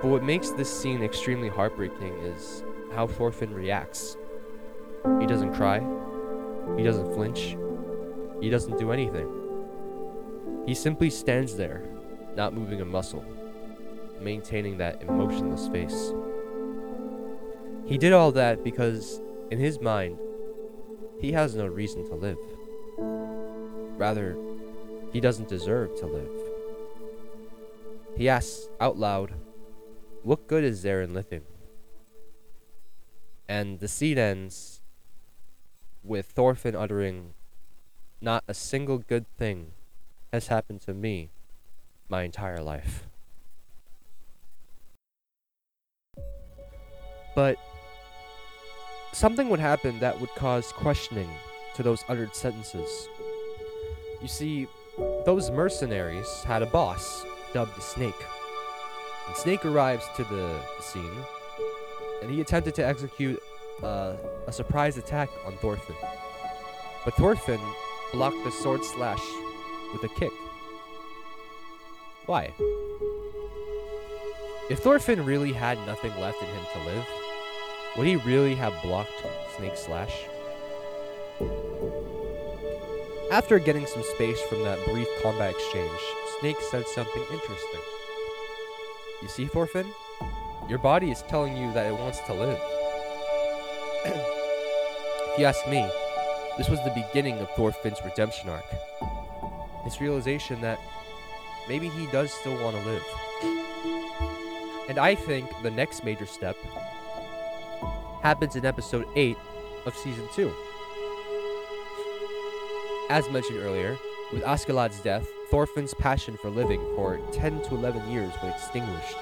But 0.00 0.08
what 0.08 0.22
makes 0.22 0.48
this 0.48 0.72
scene 0.72 1.02
extremely 1.02 1.50
heartbreaking 1.50 2.14
is 2.22 2.64
how 2.94 3.06
Thorfinn 3.06 3.52
reacts. 3.52 4.16
He 5.20 5.26
doesn't 5.26 5.52
cry, 5.52 5.80
he 6.78 6.82
doesn't 6.82 7.12
flinch. 7.12 7.58
He 8.40 8.48
doesn't 8.48 8.78
do 8.78 8.92
anything. 8.92 9.43
He 10.66 10.74
simply 10.74 11.10
stands 11.10 11.56
there, 11.56 11.82
not 12.36 12.54
moving 12.54 12.80
a 12.80 12.86
muscle, 12.86 13.24
maintaining 14.20 14.78
that 14.78 15.02
emotionless 15.02 15.68
face. 15.68 16.12
He 17.84 17.98
did 17.98 18.14
all 18.14 18.32
that 18.32 18.64
because, 18.64 19.20
in 19.50 19.58
his 19.58 19.78
mind, 19.80 20.18
he 21.20 21.32
has 21.32 21.54
no 21.54 21.66
reason 21.66 22.06
to 22.06 22.14
live. 22.14 22.38
Rather, 23.98 24.38
he 25.12 25.20
doesn't 25.20 25.48
deserve 25.48 25.94
to 26.00 26.06
live. 26.06 26.30
He 28.16 28.28
asks 28.28 28.68
out 28.80 28.96
loud, 28.96 29.34
What 30.22 30.46
good 30.46 30.64
is 30.64 30.82
there 30.82 31.02
in 31.02 31.12
living? 31.12 31.42
And 33.46 33.80
the 33.80 33.88
scene 33.88 34.16
ends 34.16 34.80
with 36.02 36.26
Thorfinn 36.26 36.74
uttering, 36.74 37.34
Not 38.22 38.44
a 38.48 38.54
single 38.54 38.98
good 38.98 39.26
thing 39.36 39.72
has 40.34 40.48
happened 40.48 40.80
to 40.82 40.92
me 40.92 41.30
my 42.08 42.24
entire 42.24 42.60
life. 42.60 43.06
But 47.36 47.56
something 49.12 49.48
would 49.48 49.60
happen 49.60 50.00
that 50.00 50.20
would 50.20 50.30
cause 50.30 50.72
questioning 50.72 51.30
to 51.76 51.82
those 51.82 52.04
uttered 52.08 52.34
sentences. 52.34 53.08
You 54.20 54.28
see, 54.28 54.66
those 55.24 55.50
mercenaries 55.50 56.42
had 56.44 56.62
a 56.62 56.66
boss 56.66 57.24
dubbed 57.52 57.80
Snake. 57.80 58.14
And 59.28 59.36
Snake 59.36 59.64
arrives 59.64 60.04
to 60.16 60.24
the 60.24 60.58
scene, 60.80 61.16
and 62.22 62.30
he 62.30 62.40
attempted 62.40 62.74
to 62.74 62.84
execute 62.84 63.40
uh, 63.82 64.14
a 64.46 64.52
surprise 64.52 64.98
attack 64.98 65.30
on 65.46 65.56
Thorfinn. 65.58 65.96
But 67.04 67.14
Thorfinn 67.14 67.60
blocked 68.12 68.42
the 68.44 68.50
sword 68.50 68.84
slash 68.84 69.22
with 69.94 70.04
a 70.04 70.14
kick. 70.14 70.32
Why? 72.26 72.52
If 74.68 74.80
Thorfinn 74.80 75.24
really 75.24 75.52
had 75.52 75.78
nothing 75.86 76.14
left 76.20 76.42
in 76.42 76.48
him 76.48 76.64
to 76.74 76.84
live, 76.90 77.06
would 77.96 78.06
he 78.06 78.16
really 78.16 78.54
have 78.56 78.74
blocked 78.82 79.12
Snake 79.56 79.76
Slash? 79.76 80.14
After 83.30 83.58
getting 83.58 83.86
some 83.86 84.02
space 84.14 84.40
from 84.42 84.62
that 84.64 84.84
brief 84.84 85.08
combat 85.22 85.50
exchange, 85.50 86.00
Snake 86.40 86.56
said 86.70 86.86
something 86.86 87.22
interesting. 87.32 87.80
You 89.22 89.28
see, 89.28 89.46
Thorfinn? 89.46 89.86
Your 90.68 90.78
body 90.78 91.10
is 91.10 91.22
telling 91.22 91.56
you 91.56 91.72
that 91.72 91.86
it 91.86 91.98
wants 91.98 92.20
to 92.20 92.34
live. 92.34 92.58
if 94.06 95.38
you 95.38 95.44
ask 95.44 95.66
me, 95.68 95.88
this 96.56 96.68
was 96.68 96.82
the 96.84 96.90
beginning 96.90 97.38
of 97.38 97.50
Thorfinn's 97.50 97.98
redemption 98.04 98.48
arc. 98.48 98.64
His 99.84 100.00
realization 100.00 100.60
that 100.62 100.80
maybe 101.68 101.88
he 101.88 102.06
does 102.06 102.32
still 102.32 102.60
want 102.62 102.76
to 102.76 102.82
live. 102.82 103.04
And 104.88 104.98
I 104.98 105.14
think 105.14 105.50
the 105.62 105.70
next 105.70 106.04
major 106.04 106.26
step 106.26 106.56
happens 108.22 108.56
in 108.56 108.64
episode 108.64 109.06
8 109.14 109.36
of 109.86 109.94
season 109.96 110.26
2. 110.34 110.52
As 113.10 113.28
mentioned 113.30 113.58
earlier, 113.58 113.98
with 114.32 114.42
Askeladd's 114.44 115.00
death, 115.00 115.26
Thorfinn's 115.50 115.94
passion 115.94 116.36
for 116.36 116.48
living 116.50 116.80
for 116.96 117.20
10 117.32 117.62
to 117.62 117.74
11 117.74 118.10
years 118.10 118.32
was 118.42 118.54
extinguished, 118.54 119.16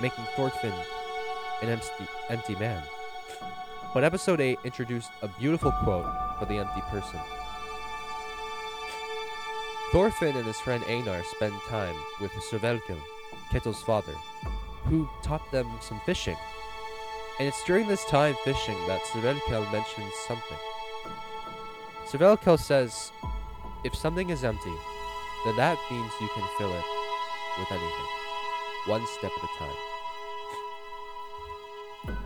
making 0.00 0.24
Thorfinn 0.36 0.74
an 1.62 1.68
empty, 1.68 1.88
empty 2.28 2.54
man. 2.56 2.82
But 3.94 4.04
episode 4.04 4.40
8 4.40 4.58
introduced 4.64 5.10
a 5.22 5.28
beautiful 5.28 5.70
quote 5.70 6.06
for 6.38 6.46
the 6.46 6.58
empty 6.58 6.80
person. 6.90 7.20
Thorfinn 9.92 10.36
and 10.36 10.46
his 10.46 10.58
friend 10.58 10.82
Einar 10.88 11.22
spend 11.24 11.54
time 11.68 11.94
with 12.20 12.32
Sverkel, 12.32 12.98
Ketil's 13.50 13.82
father, 13.82 14.14
who 14.84 15.08
taught 15.22 15.48
them 15.52 15.68
some 15.80 16.00
fishing. 16.06 16.36
And 17.38 17.46
it's 17.46 17.62
during 17.64 17.86
this 17.86 18.04
time 18.06 18.34
fishing 18.44 18.76
that 18.86 19.02
Sverkel 19.02 19.70
mentions 19.70 20.12
something. 20.26 20.58
Sverkel 22.06 22.58
says, 22.58 23.12
if 23.84 23.94
something 23.94 24.30
is 24.30 24.44
empty, 24.44 24.74
then 25.44 25.56
that 25.56 25.78
means 25.90 26.10
you 26.20 26.28
can 26.34 26.48
fill 26.58 26.72
it 26.72 26.84
with 27.58 27.70
anything, 27.70 28.08
one 28.86 29.06
step 29.18 29.30
at 29.36 29.44
a 29.44 29.58
time 29.58 29.76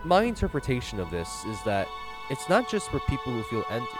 my 0.03 0.23
interpretation 0.23 0.99
of 0.99 1.11
this 1.11 1.45
is 1.45 1.61
that 1.63 1.87
it's 2.29 2.49
not 2.49 2.69
just 2.69 2.89
for 2.89 2.99
people 3.01 3.31
who 3.31 3.43
feel 3.43 3.65
empty, 3.69 3.97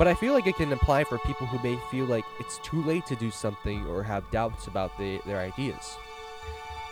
but 0.00 0.08
I 0.08 0.14
feel 0.14 0.32
like 0.32 0.46
it 0.46 0.56
can 0.56 0.72
apply 0.72 1.04
for 1.04 1.18
people 1.18 1.46
who 1.46 1.62
may 1.62 1.78
feel 1.90 2.06
like 2.06 2.24
it's 2.38 2.56
too 2.60 2.82
late 2.84 3.04
to 3.04 3.14
do 3.16 3.30
something 3.30 3.86
or 3.86 4.02
have 4.02 4.30
doubts 4.30 4.66
about 4.66 4.96
the, 4.96 5.20
their 5.26 5.40
ideas. 5.40 5.94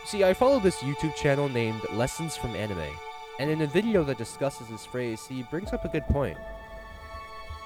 See, 0.05 0.23
I 0.23 0.35
follow 0.35 0.59
this 0.59 0.77
YouTube 0.83 1.15
channel 1.15 1.49
named 1.49 1.81
Lessons 1.91 2.37
from 2.37 2.55
Anime, 2.55 2.95
and 3.39 3.49
in 3.49 3.63
a 3.63 3.65
video 3.65 4.03
that 4.03 4.19
discusses 4.19 4.67
this 4.67 4.85
phrase, 4.85 5.25
he 5.25 5.41
brings 5.41 5.73
up 5.73 5.85
a 5.85 5.87
good 5.87 6.05
point. 6.05 6.37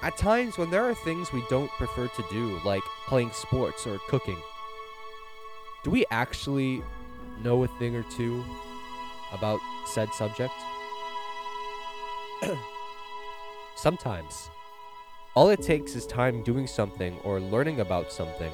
At 0.01 0.15
times, 0.15 0.57
when 0.57 0.69
there 0.69 0.85
are 0.85 0.95
things 0.95 1.33
we 1.33 1.43
don't 1.49 1.71
prefer 1.71 2.07
to 2.07 2.23
do, 2.31 2.61
like 2.63 2.83
playing 3.07 3.31
sports 3.31 3.85
or 3.85 3.99
cooking, 4.07 4.41
do 5.83 5.89
we 5.89 6.05
actually 6.09 6.81
know 7.43 7.65
a 7.65 7.67
thing 7.79 7.97
or 7.97 8.05
two 8.15 8.45
about 9.33 9.59
said 9.87 10.07
subject? 10.13 10.53
Sometimes, 13.75 14.49
all 15.35 15.49
it 15.49 15.61
takes 15.61 15.95
is 15.95 16.05
time 16.05 16.43
doing 16.43 16.67
something 16.67 17.17
or 17.23 17.39
learning 17.39 17.79
about 17.79 18.11
something 18.11 18.51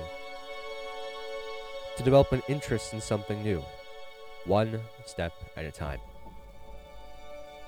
to 1.97 2.03
develop 2.03 2.31
an 2.31 2.41
interest 2.47 2.93
in 2.93 3.01
something 3.01 3.43
new, 3.43 3.61
one 4.45 4.79
step 5.05 5.33
at 5.57 5.65
a 5.65 5.71
time. 5.71 5.99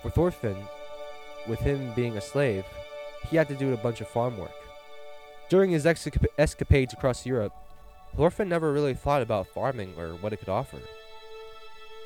For 0.01 0.09
Thorfinn, 0.09 0.55
with 1.47 1.59
him 1.59 1.91
being 1.93 2.15
a 2.15 2.21
slave, 2.21 2.63
he 3.29 3.35
had 3.35 3.49
to 3.49 3.55
do 3.55 3.73
a 3.73 3.77
bunch 3.77 3.99
of 3.99 4.07
farm 4.07 4.37
work. 4.37 4.51
During 5.49 5.71
his 5.71 5.83
escap- 5.83 6.27
escapades 6.37 6.93
across 6.93 7.25
Europe, 7.25 7.53
Thorfinn 8.15 8.47
never 8.47 8.71
really 8.71 8.93
thought 8.93 9.21
about 9.21 9.47
farming 9.47 9.93
or 9.97 10.13
what 10.15 10.31
it 10.31 10.37
could 10.37 10.49
offer. 10.49 10.79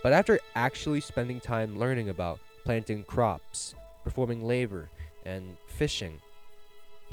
But 0.01 0.13
after 0.13 0.39
actually 0.55 1.01
spending 1.01 1.39
time 1.39 1.77
learning 1.77 2.09
about 2.09 2.39
planting 2.63 3.03
crops, 3.03 3.75
performing 4.03 4.43
labor, 4.43 4.89
and 5.23 5.57
fishing, 5.67 6.19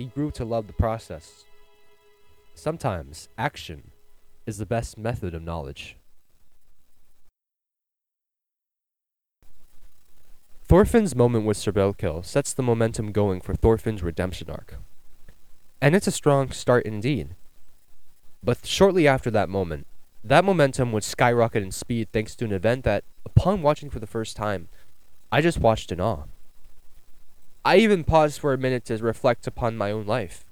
he 0.03 0.09
grew 0.09 0.33
to 0.33 0.45
love 0.45 0.67
the 0.67 0.73
process. 0.73 1.45
Sometimes 2.57 3.29
action 3.39 3.93
is 4.47 4.59
the 4.59 4.67
best 4.67 4.99
method 4.99 5.33
of 5.33 5.45
knowledge. 5.45 5.97
Thorfinn's 10.65 11.15
moment 11.15 11.45
with 11.45 11.57
Sir 11.57 11.73
sets 12.25 12.53
the 12.53 12.65
momentum 12.65 13.13
going 13.13 13.41
for 13.41 13.55
Thorfinn's 13.55 14.03
redemption 14.03 14.51
arc. 14.51 14.75
And 15.81 15.95
it's 15.95 16.09
a 16.09 16.11
strong 16.11 16.51
start 16.51 16.85
indeed. 16.85 17.37
But 18.43 18.67
shortly 18.67 19.07
after 19.07 19.31
that 19.31 19.49
moment, 19.49 19.87
that 20.25 20.45
momentum 20.45 20.91
would 20.91 21.05
skyrocket 21.05 21.63
in 21.63 21.71
speed 21.71 22.09
thanks 22.13 22.35
to 22.37 22.45
an 22.45 22.53
event 22.53 22.83
that, 22.83 23.05
upon 23.25 23.63
watching 23.63 23.89
for 23.89 24.01
the 24.01 24.09
first 24.09 24.37
time, 24.37 24.69
I 25.31 25.41
just 25.41 25.61
watched 25.61 25.93
in 25.93 26.01
awe. 26.01 26.25
I 27.65 27.77
even 27.77 28.05
paused 28.05 28.41
for 28.41 28.53
a 28.53 28.59
minute 28.59 28.85
to 28.87 28.97
reflect 28.99 29.47
upon 29.47 29.77
my 29.77 29.91
own 29.91 30.07
life. 30.07 30.45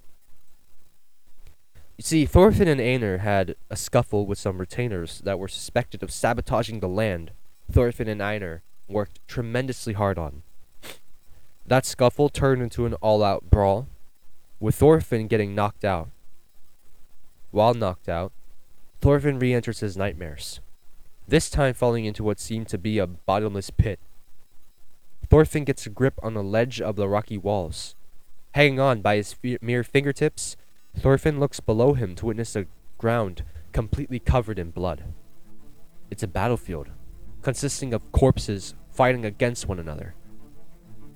You 1.96 2.02
see, 2.02 2.24
Thorfinn 2.24 2.68
and 2.68 2.80
Einar 2.80 3.18
had 3.18 3.56
a 3.68 3.76
scuffle 3.76 4.26
with 4.26 4.38
some 4.38 4.58
retainers 4.58 5.20
that 5.24 5.38
were 5.38 5.48
suspected 5.48 6.02
of 6.02 6.10
sabotaging 6.12 6.80
the 6.80 6.88
land 6.88 7.32
Thorfinn 7.70 8.08
and 8.08 8.22
Einar 8.22 8.62
worked 8.88 9.20
tremendously 9.28 9.92
hard 9.92 10.18
on. 10.18 10.42
That 11.66 11.86
scuffle 11.86 12.28
turned 12.28 12.62
into 12.62 12.86
an 12.86 12.94
all 12.94 13.22
out 13.22 13.48
brawl, 13.48 13.86
with 14.58 14.74
Thorfinn 14.74 15.28
getting 15.28 15.54
knocked 15.54 15.84
out. 15.84 16.08
While 17.50 17.74
knocked 17.74 18.08
out, 18.08 18.32
Thorfinn 19.00 19.38
re 19.38 19.54
enters 19.54 19.80
his 19.80 19.96
nightmares, 19.96 20.60
this 21.28 21.48
time 21.48 21.74
falling 21.74 22.04
into 22.04 22.24
what 22.24 22.40
seemed 22.40 22.68
to 22.68 22.78
be 22.78 22.98
a 22.98 23.06
bottomless 23.06 23.70
pit. 23.70 24.00
Thorfinn 25.30 25.62
gets 25.64 25.86
a 25.86 25.90
grip 25.90 26.18
on 26.24 26.34
the 26.34 26.42
ledge 26.42 26.80
of 26.80 26.96
the 26.96 27.08
rocky 27.08 27.38
walls. 27.38 27.94
Hanging 28.54 28.80
on 28.80 29.00
by 29.00 29.14
his 29.14 29.32
fe- 29.32 29.58
mere 29.62 29.84
fingertips, 29.84 30.56
Thorfinn 30.98 31.38
looks 31.38 31.60
below 31.60 31.94
him 31.94 32.16
to 32.16 32.26
witness 32.26 32.56
a 32.56 32.66
ground 32.98 33.44
completely 33.70 34.18
covered 34.18 34.58
in 34.58 34.72
blood. 34.72 35.04
It's 36.10 36.24
a 36.24 36.26
battlefield, 36.26 36.88
consisting 37.42 37.94
of 37.94 38.10
corpses 38.10 38.74
fighting 38.90 39.24
against 39.24 39.68
one 39.68 39.78
another. 39.78 40.16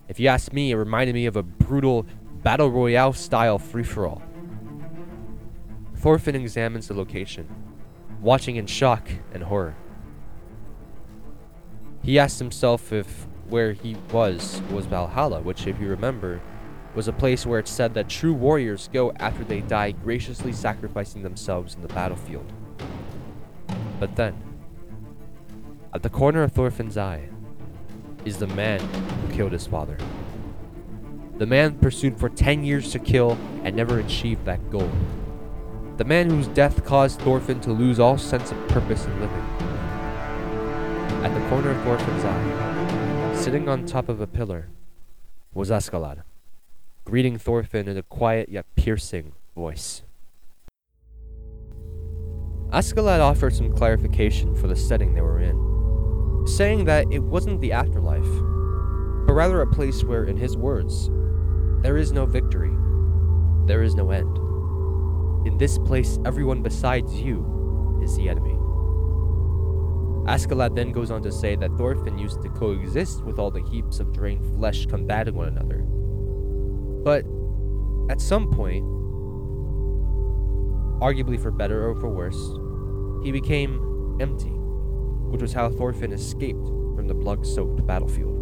If 0.08 0.20
you 0.20 0.28
ask 0.28 0.52
me, 0.52 0.70
it 0.70 0.76
reminded 0.76 1.16
me 1.16 1.26
of 1.26 1.34
a 1.34 1.42
brutal 1.42 2.06
battle 2.44 2.70
royale 2.70 3.14
style 3.14 3.58
free 3.58 3.82
for 3.82 4.06
all. 4.06 4.22
Thorfinn 5.96 6.36
examines 6.36 6.86
the 6.86 6.94
location, 6.94 7.48
watching 8.20 8.54
in 8.54 8.66
shock 8.66 9.08
and 9.32 9.42
horror. 9.42 9.74
He 12.04 12.16
asks 12.16 12.38
himself 12.38 12.92
if 12.92 13.26
where 13.48 13.72
he 13.72 13.96
was 14.12 14.62
was 14.70 14.86
Valhalla, 14.86 15.40
which, 15.40 15.66
if 15.66 15.80
you 15.80 15.88
remember, 15.88 16.40
was 16.94 17.08
a 17.08 17.12
place 17.12 17.44
where 17.44 17.58
it's 17.58 17.70
said 17.70 17.94
that 17.94 18.08
true 18.08 18.32
warriors 18.32 18.88
go 18.92 19.12
after 19.16 19.44
they 19.44 19.60
die, 19.60 19.90
graciously 19.90 20.52
sacrificing 20.52 21.22
themselves 21.22 21.74
in 21.74 21.82
the 21.82 21.88
battlefield. 21.88 22.52
But 23.98 24.16
then, 24.16 24.36
at 25.92 26.02
the 26.02 26.10
corner 26.10 26.42
of 26.42 26.52
Thorfinn's 26.52 26.96
eye, 26.96 27.28
is 28.24 28.38
the 28.38 28.46
man 28.46 28.80
who 28.80 29.34
killed 29.34 29.52
his 29.52 29.66
father. 29.66 29.98
The 31.38 31.46
man 31.46 31.78
pursued 31.78 32.18
for 32.18 32.28
10 32.28 32.64
years 32.64 32.92
to 32.92 32.98
kill 32.98 33.36
and 33.64 33.74
never 33.74 33.98
achieved 33.98 34.44
that 34.44 34.70
goal. 34.70 34.90
The 35.96 36.04
man 36.04 36.30
whose 36.30 36.46
death 36.48 36.84
caused 36.84 37.20
Thorfinn 37.20 37.60
to 37.60 37.72
lose 37.72 37.98
all 37.98 38.18
sense 38.18 38.50
of 38.50 38.68
purpose 38.68 39.04
in 39.04 39.20
living. 39.20 39.44
At 41.24 41.34
the 41.34 41.48
corner 41.48 41.70
of 41.70 41.82
Thorfinn's 41.82 42.24
eye, 42.24 42.73
sitting 43.44 43.68
on 43.68 43.84
top 43.84 44.08
of 44.08 44.22
a 44.22 44.26
pillar, 44.26 44.68
was 45.52 45.68
Askeladd, 45.68 46.22
greeting 47.04 47.36
Thorfinn 47.36 47.86
in 47.86 47.98
a 47.98 48.02
quiet 48.02 48.48
yet 48.48 48.64
piercing 48.74 49.34
voice. 49.54 50.02
Askeladd 52.70 53.20
offered 53.20 53.54
some 53.54 53.70
clarification 53.70 54.56
for 54.56 54.66
the 54.66 54.74
setting 54.74 55.12
they 55.12 55.20
were 55.20 55.40
in, 55.40 56.46
saying 56.46 56.86
that 56.86 57.04
it 57.12 57.22
wasn't 57.22 57.60
the 57.60 57.70
afterlife, 57.70 58.22
but 59.26 59.34
rather 59.34 59.60
a 59.60 59.66
place 59.66 60.02
where, 60.04 60.24
in 60.24 60.38
his 60.38 60.56
words, 60.56 61.10
there 61.82 61.98
is 61.98 62.12
no 62.12 62.24
victory, 62.24 62.72
there 63.66 63.82
is 63.82 63.94
no 63.94 64.10
end. 64.10 64.38
In 65.46 65.58
this 65.58 65.76
place, 65.80 66.18
everyone 66.24 66.62
besides 66.62 67.12
you 67.20 68.00
is 68.02 68.16
the 68.16 68.30
enemy. 68.30 68.56
Askeladd 70.26 70.74
then 70.74 70.90
goes 70.90 71.10
on 71.10 71.22
to 71.22 71.30
say 71.30 71.54
that 71.56 71.76
Thorfinn 71.76 72.18
used 72.18 72.40
to 72.42 72.48
coexist 72.48 73.22
with 73.24 73.38
all 73.38 73.50
the 73.50 73.62
heaps 73.62 74.00
of 74.00 74.12
drained 74.12 74.56
flesh 74.56 74.86
combating 74.86 75.34
one 75.34 75.48
another. 75.48 75.84
But 77.04 77.26
at 78.10 78.22
some 78.22 78.50
point, 78.50 78.84
arguably 81.00 81.40
for 81.40 81.50
better 81.50 81.88
or 81.88 81.94
for 81.96 82.08
worse, 82.08 82.40
he 83.24 83.32
became 83.32 84.16
empty, 84.20 84.48
which 85.30 85.42
was 85.42 85.52
how 85.52 85.68
Thorfinn 85.68 86.12
escaped 86.12 86.66
from 86.96 87.06
the 87.06 87.14
blood 87.14 87.46
soaked 87.46 87.86
battlefield. 87.86 88.40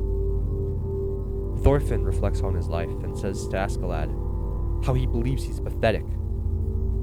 Thorfinn 1.64 2.04
reflects 2.04 2.42
on 2.42 2.54
his 2.54 2.68
life 2.68 2.90
and 3.02 3.18
says 3.18 3.48
to 3.48 3.56
Askeladd 3.56 4.84
how 4.84 4.94
he 4.94 5.06
believes 5.06 5.42
he's 5.44 5.60
pathetic, 5.60 6.04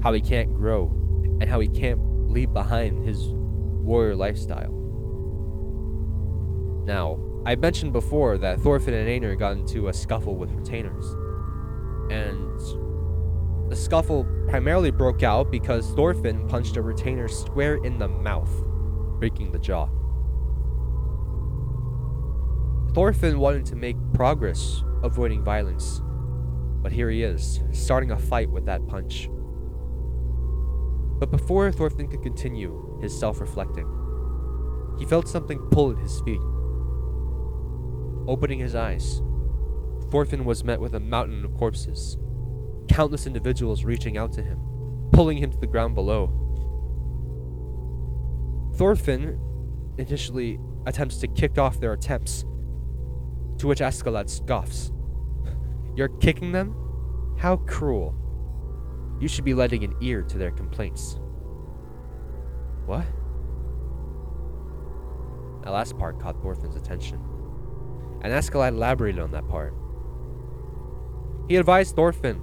how 0.02 0.14
he 0.14 0.22
can't 0.22 0.54
grow, 0.54 0.90
and 1.40 1.48
how 1.48 1.60
he 1.60 1.68
can't 1.68 2.00
leave 2.30 2.52
behind 2.52 3.04
his 3.06 3.34
warrior 3.80 4.14
lifestyle. 4.14 4.72
Now, 6.84 7.18
I 7.46 7.56
mentioned 7.56 7.92
before 7.92 8.36
that 8.38 8.60
Thorfinn 8.60 8.94
and 8.94 9.08
Einar 9.08 9.34
got 9.34 9.52
into 9.52 9.88
a 9.88 9.92
scuffle 9.92 10.36
with 10.36 10.50
retainers. 10.50 11.06
And 12.10 12.60
the 13.70 13.76
scuffle 13.76 14.26
primarily 14.48 14.90
broke 14.90 15.22
out 15.22 15.50
because 15.50 15.90
Thorfinn 15.92 16.48
punched 16.48 16.76
a 16.76 16.82
retainer 16.82 17.28
square 17.28 17.76
in 17.84 17.98
the 17.98 18.08
mouth, 18.08 18.50
breaking 19.18 19.52
the 19.52 19.58
jaw. 19.58 19.88
Thorfinn 22.92 23.38
wanted 23.38 23.64
to 23.66 23.76
make 23.76 23.96
progress 24.12 24.82
avoiding 25.04 25.44
violence, 25.44 26.02
but 26.82 26.90
here 26.90 27.08
he 27.08 27.22
is, 27.22 27.60
starting 27.70 28.10
a 28.10 28.18
fight 28.18 28.50
with 28.50 28.66
that 28.66 28.86
punch. 28.88 29.30
But 31.20 31.30
before 31.30 31.70
Thorfinn 31.70 32.08
could 32.08 32.22
continue 32.22 32.89
his 33.00 33.16
self 33.18 33.40
reflecting, 33.40 33.86
he 34.98 35.04
felt 35.04 35.28
something 35.28 35.58
pull 35.70 35.92
at 35.92 35.98
his 35.98 36.20
feet. 36.20 36.40
Opening 38.28 38.58
his 38.58 38.74
eyes, 38.74 39.22
Thorfinn 40.10 40.44
was 40.44 40.64
met 40.64 40.80
with 40.80 40.94
a 40.94 41.00
mountain 41.00 41.44
of 41.44 41.54
corpses, 41.54 42.18
countless 42.88 43.26
individuals 43.26 43.84
reaching 43.84 44.18
out 44.18 44.32
to 44.32 44.42
him, 44.42 44.58
pulling 45.12 45.38
him 45.38 45.50
to 45.50 45.58
the 45.58 45.66
ground 45.66 45.94
below. 45.94 46.36
Thorfinn 48.76 49.38
initially 49.98 50.58
attempts 50.86 51.18
to 51.18 51.28
kick 51.28 51.58
off 51.58 51.80
their 51.80 51.92
attempts, 51.92 52.42
to 53.58 53.66
which 53.66 53.80
Askeladd 53.80 54.28
scoffs. 54.28 54.90
You're 55.94 56.08
kicking 56.08 56.52
them? 56.52 56.74
How 57.38 57.56
cruel. 57.56 58.14
You 59.20 59.28
should 59.28 59.44
be 59.44 59.54
lending 59.54 59.84
an 59.84 59.94
ear 60.00 60.22
to 60.22 60.38
their 60.38 60.50
complaints. 60.50 61.19
What? 62.90 63.06
That 65.62 65.70
last 65.70 65.96
part 65.96 66.18
caught 66.18 66.42
Thorfinn's 66.42 66.74
attention, 66.74 67.20
and 68.20 68.32
Askeladd 68.32 68.70
elaborated 68.70 69.20
on 69.20 69.30
that 69.30 69.46
part. 69.46 69.72
He 71.48 71.54
advised 71.54 71.94
Thorfinn, 71.94 72.42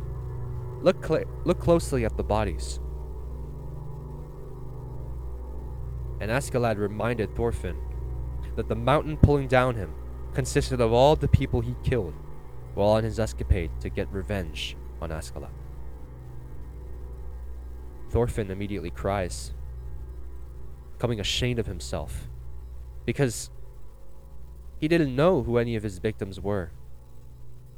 look, 0.82 1.06
cl- 1.06 1.26
look 1.44 1.60
closely 1.60 2.06
at 2.06 2.16
the 2.16 2.24
bodies. 2.24 2.80
And 6.22 6.32
Askeladd 6.32 6.78
reminded 6.78 7.36
Thorfinn 7.36 7.76
that 8.56 8.70
the 8.70 8.76
mountain 8.76 9.18
pulling 9.18 9.50
down 9.50 9.76
him 9.76 9.94
consisted 10.34 10.80
of 10.80 10.94
all 10.94 11.18
the 11.18 11.28
people 11.28 11.60
he 11.60 11.76
killed 11.84 12.14
while 12.74 12.92
on 12.92 13.04
his 13.04 13.20
escapade 13.20 13.72
to 13.82 13.90
get 13.90 14.08
revenge 14.14 14.78
on 15.02 15.10
Askeladd. 15.10 15.50
Thorfinn 18.10 18.50
immediately 18.50 18.92
cries, 18.92 19.54
becoming 20.98 21.20
ashamed 21.20 21.60
of 21.60 21.68
himself, 21.68 22.28
because 23.06 23.52
he 24.80 24.88
didn't 24.88 25.16
know 25.16 25.44
who 25.44 25.58
any 25.58 25.76
of 25.76 25.84
his 25.84 26.00
victims 26.00 26.40
were. 26.42 26.72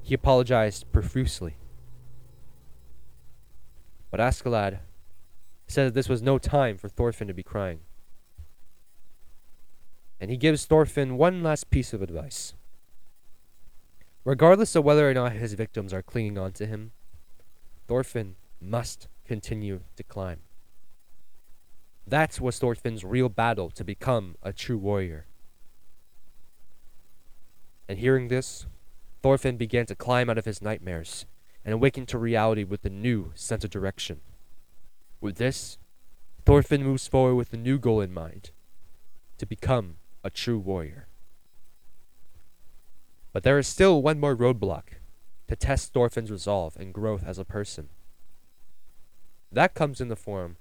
He 0.01 0.13
apologized 0.13 0.89
profusely. 0.93 1.57
But 4.09 4.21
Askeladd 4.21 4.79
said 5.67 5.87
that 5.87 5.93
this 5.93 6.07
was 6.07 6.21
no 6.21 6.37
time 6.37 6.77
for 6.77 6.87
Thorfinn 6.87 7.27
to 7.27 7.33
be 7.33 7.43
crying. 7.43 7.81
And 10.19 10.31
he 10.31 10.37
gives 10.37 10.65
Thorfinn 10.65 11.17
one 11.17 11.43
last 11.43 11.69
piece 11.69 11.93
of 11.93 12.01
advice. 12.01 12.53
Regardless 14.23 14.75
of 14.75 14.83
whether 14.83 15.09
or 15.09 15.13
not 15.13 15.33
his 15.33 15.53
victims 15.53 15.93
are 15.93 16.01
clinging 16.01 16.37
on 16.37 16.53
to 16.53 16.65
him, 16.65 16.91
Thorfinn 17.87 18.35
must 18.61 19.07
continue 19.25 19.81
to 19.95 20.03
climb. 20.03 20.39
That 22.09 22.41
was 22.41 22.57
Thorfinn's 22.57 23.03
real 23.03 23.29
battle 23.29 23.69
to 23.69 23.83
become 23.83 24.35
a 24.41 24.51
true 24.51 24.79
warrior. 24.79 25.27
And 27.87 27.99
hearing 27.99 28.29
this, 28.29 28.65
Thorfinn 29.21 29.57
began 29.57 29.85
to 29.85 29.95
climb 29.95 30.27
out 30.27 30.39
of 30.39 30.45
his 30.45 30.59
nightmares 30.59 31.27
and 31.63 31.71
awaken 31.71 32.07
to 32.07 32.17
reality 32.17 32.63
with 32.63 32.83
a 32.83 32.89
new 32.89 33.31
sense 33.35 33.63
of 33.63 33.69
direction. 33.69 34.21
With 35.21 35.35
this, 35.35 35.77
Thorfinn 36.47 36.83
moves 36.83 37.07
forward 37.07 37.35
with 37.35 37.53
a 37.53 37.57
new 37.57 37.77
goal 37.77 38.01
in 38.01 38.11
mind 38.11 38.49
to 39.37 39.45
become 39.45 39.97
a 40.23 40.31
true 40.31 40.57
warrior. 40.57 41.07
But 43.33 43.43
there 43.43 43.59
is 43.59 43.67
still 43.67 44.01
one 44.01 44.19
more 44.19 44.35
roadblock 44.35 44.97
to 45.47 45.55
test 45.55 45.93
Thorfinn's 45.93 46.31
resolve 46.31 46.75
and 46.75 46.91
growth 46.91 47.23
as 47.23 47.37
a 47.37 47.45
person. 47.45 47.89
That 49.51 49.75
comes 49.75 50.01
in 50.01 50.07
the 50.07 50.15
form 50.15 50.57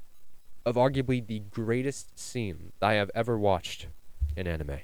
of 0.64 0.76
arguably 0.76 1.26
the 1.26 1.40
greatest 1.50 2.18
scene 2.18 2.72
I 2.82 2.94
have 2.94 3.10
ever 3.14 3.38
watched 3.38 3.88
in 4.36 4.46
anime. 4.46 4.78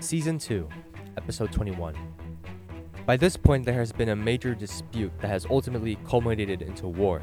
Season 0.00 0.38
2, 0.38 0.68
Episode 1.16 1.50
21. 1.52 1.94
By 3.04 3.16
this 3.16 3.36
point, 3.36 3.64
there 3.64 3.74
has 3.74 3.90
been 3.90 4.10
a 4.10 4.16
major 4.16 4.54
dispute 4.54 5.12
that 5.20 5.28
has 5.28 5.46
ultimately 5.46 5.96
culminated 6.06 6.62
into 6.62 6.86
war. 6.86 7.22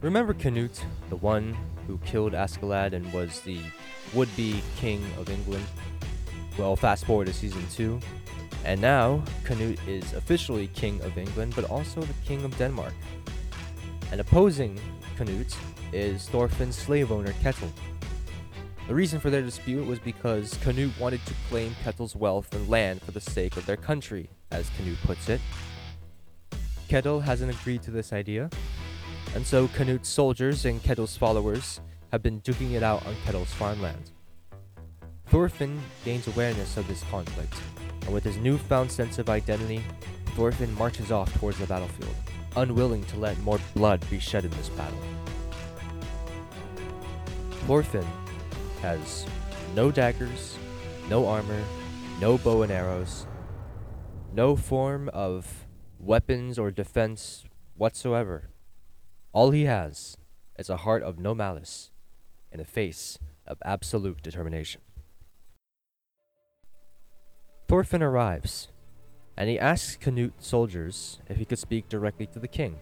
Remember 0.00 0.34
Canute, 0.34 0.84
the 1.08 1.16
one 1.16 1.56
who 1.86 1.98
killed 1.98 2.32
Askeladd 2.32 2.92
and 2.92 3.10
was 3.12 3.40
the 3.40 3.60
would 4.12 4.34
be 4.36 4.60
King 4.76 5.04
of 5.18 5.30
England? 5.30 5.64
Well, 6.58 6.76
fast 6.76 7.04
forward 7.04 7.28
to 7.28 7.32
Season 7.32 7.64
2, 7.72 8.00
and 8.66 8.80
now 8.80 9.22
Canute 9.44 9.78
is 9.86 10.12
officially 10.12 10.66
King 10.74 11.00
of 11.02 11.16
England, 11.16 11.52
but 11.54 11.70
also 11.70 12.00
the 12.00 12.12
King 12.24 12.44
of 12.44 12.58
Denmark. 12.58 12.92
And 14.10 14.20
opposing 14.20 14.78
Canute 15.16 15.56
is 15.92 16.28
Thorfinn's 16.28 16.76
slave 16.76 17.12
owner 17.12 17.32
Ketil. 17.34 17.70
The 18.88 18.94
reason 18.94 19.20
for 19.20 19.30
their 19.30 19.42
dispute 19.42 19.86
was 19.86 20.00
because 20.00 20.58
Canute 20.62 20.98
wanted 20.98 21.24
to 21.26 21.34
claim 21.48 21.76
Ketil's 21.84 22.16
wealth 22.16 22.52
and 22.54 22.68
land 22.68 23.02
for 23.02 23.12
the 23.12 23.20
sake 23.20 23.56
of 23.56 23.66
their 23.66 23.76
country, 23.76 24.28
as 24.50 24.68
Canute 24.76 24.98
puts 25.04 25.28
it. 25.28 25.40
Ketil 26.88 27.22
hasn't 27.22 27.52
agreed 27.52 27.82
to 27.82 27.92
this 27.92 28.12
idea, 28.12 28.50
and 29.36 29.46
so 29.46 29.68
Canute's 29.68 30.08
soldiers 30.08 30.64
and 30.64 30.82
Ketil's 30.82 31.16
followers 31.16 31.80
have 32.10 32.22
been 32.22 32.40
duking 32.40 32.72
it 32.72 32.82
out 32.82 33.06
on 33.06 33.14
Ketil's 33.24 33.52
farmland. 33.52 34.10
Thorfinn 35.26 35.80
gains 36.04 36.26
awareness 36.28 36.76
of 36.76 36.86
this 36.86 37.02
conflict, 37.04 37.54
and 38.06 38.14
with 38.14 38.24
his 38.24 38.36
newfound 38.38 38.90
sense 38.90 39.18
of 39.18 39.28
identity, 39.28 39.82
Thorfinn 40.36 40.72
marches 40.74 41.10
off 41.10 41.32
towards 41.38 41.58
the 41.58 41.66
battlefield, 41.66 42.14
unwilling 42.56 43.04
to 43.04 43.18
let 43.18 43.38
more 43.40 43.58
blood 43.74 44.08
be 44.08 44.20
shed 44.20 44.44
in 44.44 44.50
this 44.52 44.68
battle. 44.70 44.98
Thorfinn 47.66 48.06
has 48.80 49.26
no 49.74 49.90
daggers, 49.90 50.56
no 51.10 51.26
armor, 51.26 51.62
no 52.20 52.38
bow 52.38 52.62
and 52.62 52.70
arrows, 52.70 53.26
no 54.32 54.54
form 54.54 55.08
of 55.08 55.66
weapons 55.98 56.58
or 56.58 56.70
defense 56.70 57.44
whatsoever. 57.74 58.50
All 59.32 59.50
he 59.50 59.64
has 59.64 60.16
is 60.56 60.70
a 60.70 60.78
heart 60.78 61.02
of 61.02 61.18
no 61.18 61.34
malice 61.34 61.90
and 62.52 62.60
a 62.60 62.64
face 62.64 63.18
of 63.46 63.58
absolute 63.64 64.22
determination. 64.22 64.80
Thorfinn 67.68 68.02
arrives, 68.02 68.68
and 69.36 69.50
he 69.50 69.58
asks 69.58 69.96
Canute's 69.96 70.46
soldiers 70.46 71.18
if 71.28 71.36
he 71.36 71.44
could 71.44 71.58
speak 71.58 71.88
directly 71.88 72.26
to 72.26 72.38
the 72.38 72.46
king. 72.46 72.78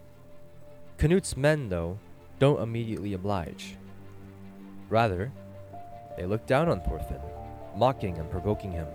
Canute's 0.98 1.38
men, 1.38 1.70
though, 1.70 1.98
don't 2.38 2.60
immediately 2.60 3.14
oblige. 3.14 3.78
Rather, 4.90 5.32
they 6.18 6.26
look 6.26 6.46
down 6.46 6.68
on 6.68 6.82
Thorfinn, 6.82 7.22
mocking 7.74 8.18
and 8.18 8.30
provoking 8.30 8.72
him. 8.72 8.86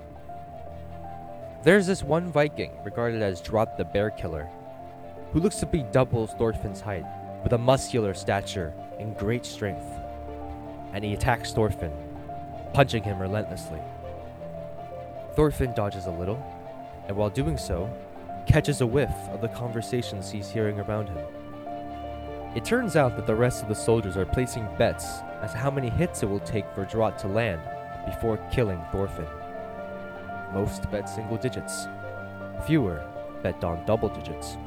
There's 1.63 1.88
this 1.88 2.04
one 2.04 2.32
Viking, 2.32 2.71
regarded 2.86 3.23
as 3.23 3.41
Drott 3.41 3.75
the 3.75 3.84
Bear 3.84 4.12
Killer, 4.12 4.47
who 5.34 5.39
looks 5.39 5.58
to 5.58 5.65
be 5.65 5.84
double 5.91 6.28
Thorfinn's 6.28 6.82
height, 6.82 7.06
with 7.41 7.54
a 7.54 7.58
muscular 7.58 8.13
stature 8.13 8.73
and 8.99 9.17
great 9.17 9.43
strength. 9.43 9.88
And 10.93 11.04
he 11.04 11.13
attacks 11.13 11.52
Thorfinn, 11.52 11.93
punching 12.73 13.02
him 13.02 13.19
relentlessly. 13.19 13.80
Thorfinn 15.36 15.74
dodges 15.74 16.06
a 16.06 16.12
little, 16.12 16.44
and 17.08 17.15
while 17.15 17.30
doing 17.30 17.58
so, 17.58 17.89
catches 18.48 18.82
a 18.82 18.86
whiff 18.86 19.12
of 19.32 19.42
the 19.42 19.48
conversations 19.50 20.32
he's 20.32 20.50
hearing 20.50 20.80
around 20.80 21.08
him. 21.08 21.26
It 22.56 22.65
turns 22.65 22.96
out 22.96 23.15
that 23.15 23.28
the 23.28 23.36
rest 23.36 23.62
of 23.62 23.70
the 23.70 23.76
soldiers 23.76 24.18
are 24.18 24.26
placing 24.26 24.68
bets 24.78 25.20
as 25.42 25.52
to 25.52 25.58
how 25.58 25.70
many 25.70 25.89
hits 25.89 26.24
it 26.24 26.30
will 26.30 26.39
take 26.39 26.65
for 26.74 26.84
Drott 26.86 27.20
to 27.20 27.28
land 27.28 27.62
before 28.06 28.38
killing 28.52 28.82
Thorfinn. 28.92 29.28
Most 30.52 30.89
bet 30.89 31.08
single 31.08 31.38
digits. 31.38 31.88
Fewer 32.65 33.06
bet 33.44 33.63
on 33.63 33.86
double 33.86 34.10
digits. 34.10 34.58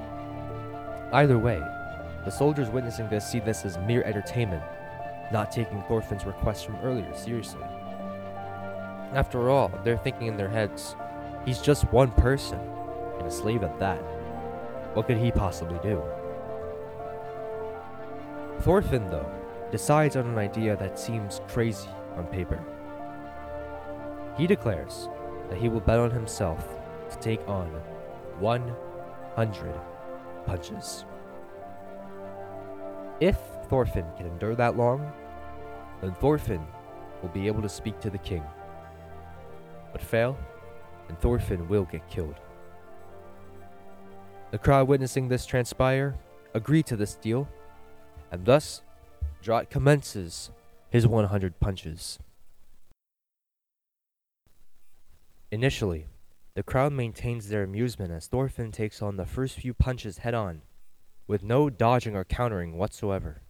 Either 1.12 1.38
way, 1.38 1.60
the 2.24 2.30
soldiers 2.30 2.70
witnessing 2.70 3.08
this 3.08 3.26
see 3.26 3.40
this 3.40 3.64
as 3.64 3.78
mere 3.78 4.04
entertainment, 4.04 4.62
not 5.32 5.50
taking 5.50 5.82
Thorfinn's 5.82 6.24
request 6.24 6.64
from 6.64 6.76
earlier 6.76 7.12
seriously. 7.16 7.64
After 9.14 9.50
all, 9.50 9.70
they're 9.84 9.98
thinking 9.98 10.26
in 10.28 10.36
their 10.36 10.48
heads, 10.48 10.96
he's 11.44 11.60
just 11.60 11.84
one 11.92 12.10
person, 12.12 12.58
and 13.18 13.26
a 13.26 13.30
slave 13.30 13.62
at 13.62 13.78
that. 13.78 13.98
What 14.94 15.06
could 15.06 15.18
he 15.18 15.30
possibly 15.30 15.78
do? 15.82 16.02
Thorfinn, 18.60 19.10
though, 19.10 19.30
decides 19.70 20.16
on 20.16 20.26
an 20.26 20.38
idea 20.38 20.76
that 20.76 20.98
seems 20.98 21.40
crazy 21.48 21.88
on 22.16 22.26
paper. 22.26 22.58
He 24.38 24.46
declares 24.46 25.08
that 25.50 25.58
he 25.58 25.68
will 25.68 25.80
bet 25.80 25.98
on 25.98 26.10
himself 26.10 26.66
to 27.10 27.18
take 27.18 27.46
on 27.46 27.68
100 28.38 29.74
punches. 30.46 31.04
If 33.20 33.36
Thorfinn 33.68 34.06
can 34.16 34.26
endure 34.26 34.54
that 34.54 34.76
long, 34.76 35.12
then 36.00 36.14
Thorfinn 36.14 36.66
will 37.20 37.28
be 37.28 37.46
able 37.46 37.62
to 37.62 37.68
speak 37.68 38.00
to 38.00 38.10
the 38.10 38.18
king. 38.18 38.42
But 39.92 40.02
fail, 40.02 40.38
and 41.08 41.18
Thorfinn 41.20 41.68
will 41.68 41.84
get 41.84 42.08
killed. 42.08 42.36
The 44.50 44.58
crowd 44.58 44.88
witnessing 44.88 45.28
this 45.28 45.46
transpire 45.46 46.14
agree 46.54 46.82
to 46.84 46.96
this 46.96 47.14
deal, 47.14 47.48
and 48.30 48.44
thus 48.44 48.82
Drott 49.42 49.70
commences 49.70 50.50
his 50.90 51.06
100 51.06 51.58
punches. 51.58 52.18
Initially, 55.50 56.06
the 56.54 56.62
crowd 56.62 56.92
maintains 56.92 57.48
their 57.48 57.62
amusement 57.62 58.12
as 58.12 58.26
Thorfinn 58.26 58.72
takes 58.72 59.00
on 59.00 59.16
the 59.16 59.26
first 59.26 59.58
few 59.58 59.72
punches 59.72 60.18
head 60.18 60.34
on, 60.34 60.62
with 61.26 61.42
no 61.42 61.70
dodging 61.70 62.14
or 62.14 62.24
countering 62.24 62.76
whatsoever. 62.76 63.42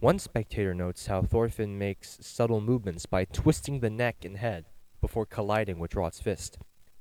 One 0.00 0.18
spectator 0.18 0.74
notes 0.74 1.06
how 1.06 1.22
Thorfinn 1.22 1.78
makes 1.78 2.18
subtle 2.22 2.60
movements 2.60 3.06
by 3.06 3.26
twisting 3.26 3.80
the 3.80 3.90
neck 3.90 4.24
and 4.24 4.36
head 4.36 4.64
before 5.02 5.26
colliding 5.26 5.78
with 5.78 5.94
Rod's 5.94 6.20
fist, 6.20 6.56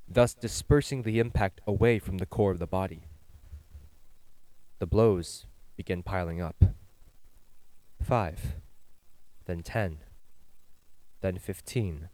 thus 0.05 0.33
dispersing 0.33 1.03
the 1.03 1.19
impact 1.19 1.61
away 1.65 1.99
from 1.99 2.17
the 2.17 2.25
core 2.25 2.51
of 2.51 2.59
the 2.59 2.67
body. 2.67 3.05
The 4.79 4.87
blows 4.87 5.45
begin 5.77 6.03
piling 6.03 6.41
up. 6.41 6.65
Five, 8.03 8.55
then 9.45 9.61
ten, 9.61 9.99
then 11.21 11.37
fifteen, 11.37 12.09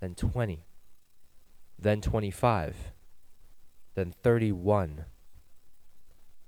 then 0.00 0.14
twenty, 0.14 0.64
then 1.78 2.00
twenty-five, 2.00 2.74
then 3.94 4.14
thirty-one. 4.22 5.04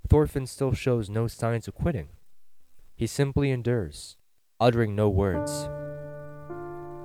Thorfinn 0.08 0.46
still 0.46 0.72
shows 0.72 1.08
no 1.08 1.28
signs 1.28 1.68
of 1.68 1.74
quitting. 1.74 2.08
He 2.96 3.06
simply 3.06 3.50
endures, 3.50 4.16
uttering 4.58 4.96
no 4.96 5.08
words. 5.08 5.68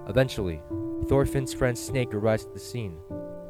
Eventually, 0.08 0.62
Thorfinn's 1.08 1.54
friend 1.54 1.78
Snake 1.78 2.14
arrives 2.14 2.46
at 2.46 2.54
the 2.54 2.60
scene, 2.60 2.98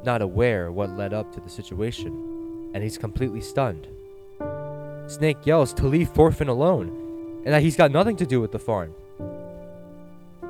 not 0.04 0.22
aware 0.22 0.72
what 0.72 0.96
led 0.96 1.12
up 1.12 1.32
to 1.32 1.40
the 1.40 1.48
situation, 1.48 2.70
and 2.74 2.82
he's 2.82 2.98
completely 2.98 3.40
stunned. 3.40 3.86
Snake 5.06 5.38
yells 5.44 5.72
to 5.74 5.86
leave 5.86 6.10
Thorfinn 6.10 6.48
alone, 6.48 7.42
and 7.44 7.54
that 7.54 7.62
he's 7.62 7.76
got 7.76 7.90
nothing 7.90 8.16
to 8.16 8.26
do 8.26 8.40
with 8.40 8.52
the 8.52 8.58
farm. 8.58 8.94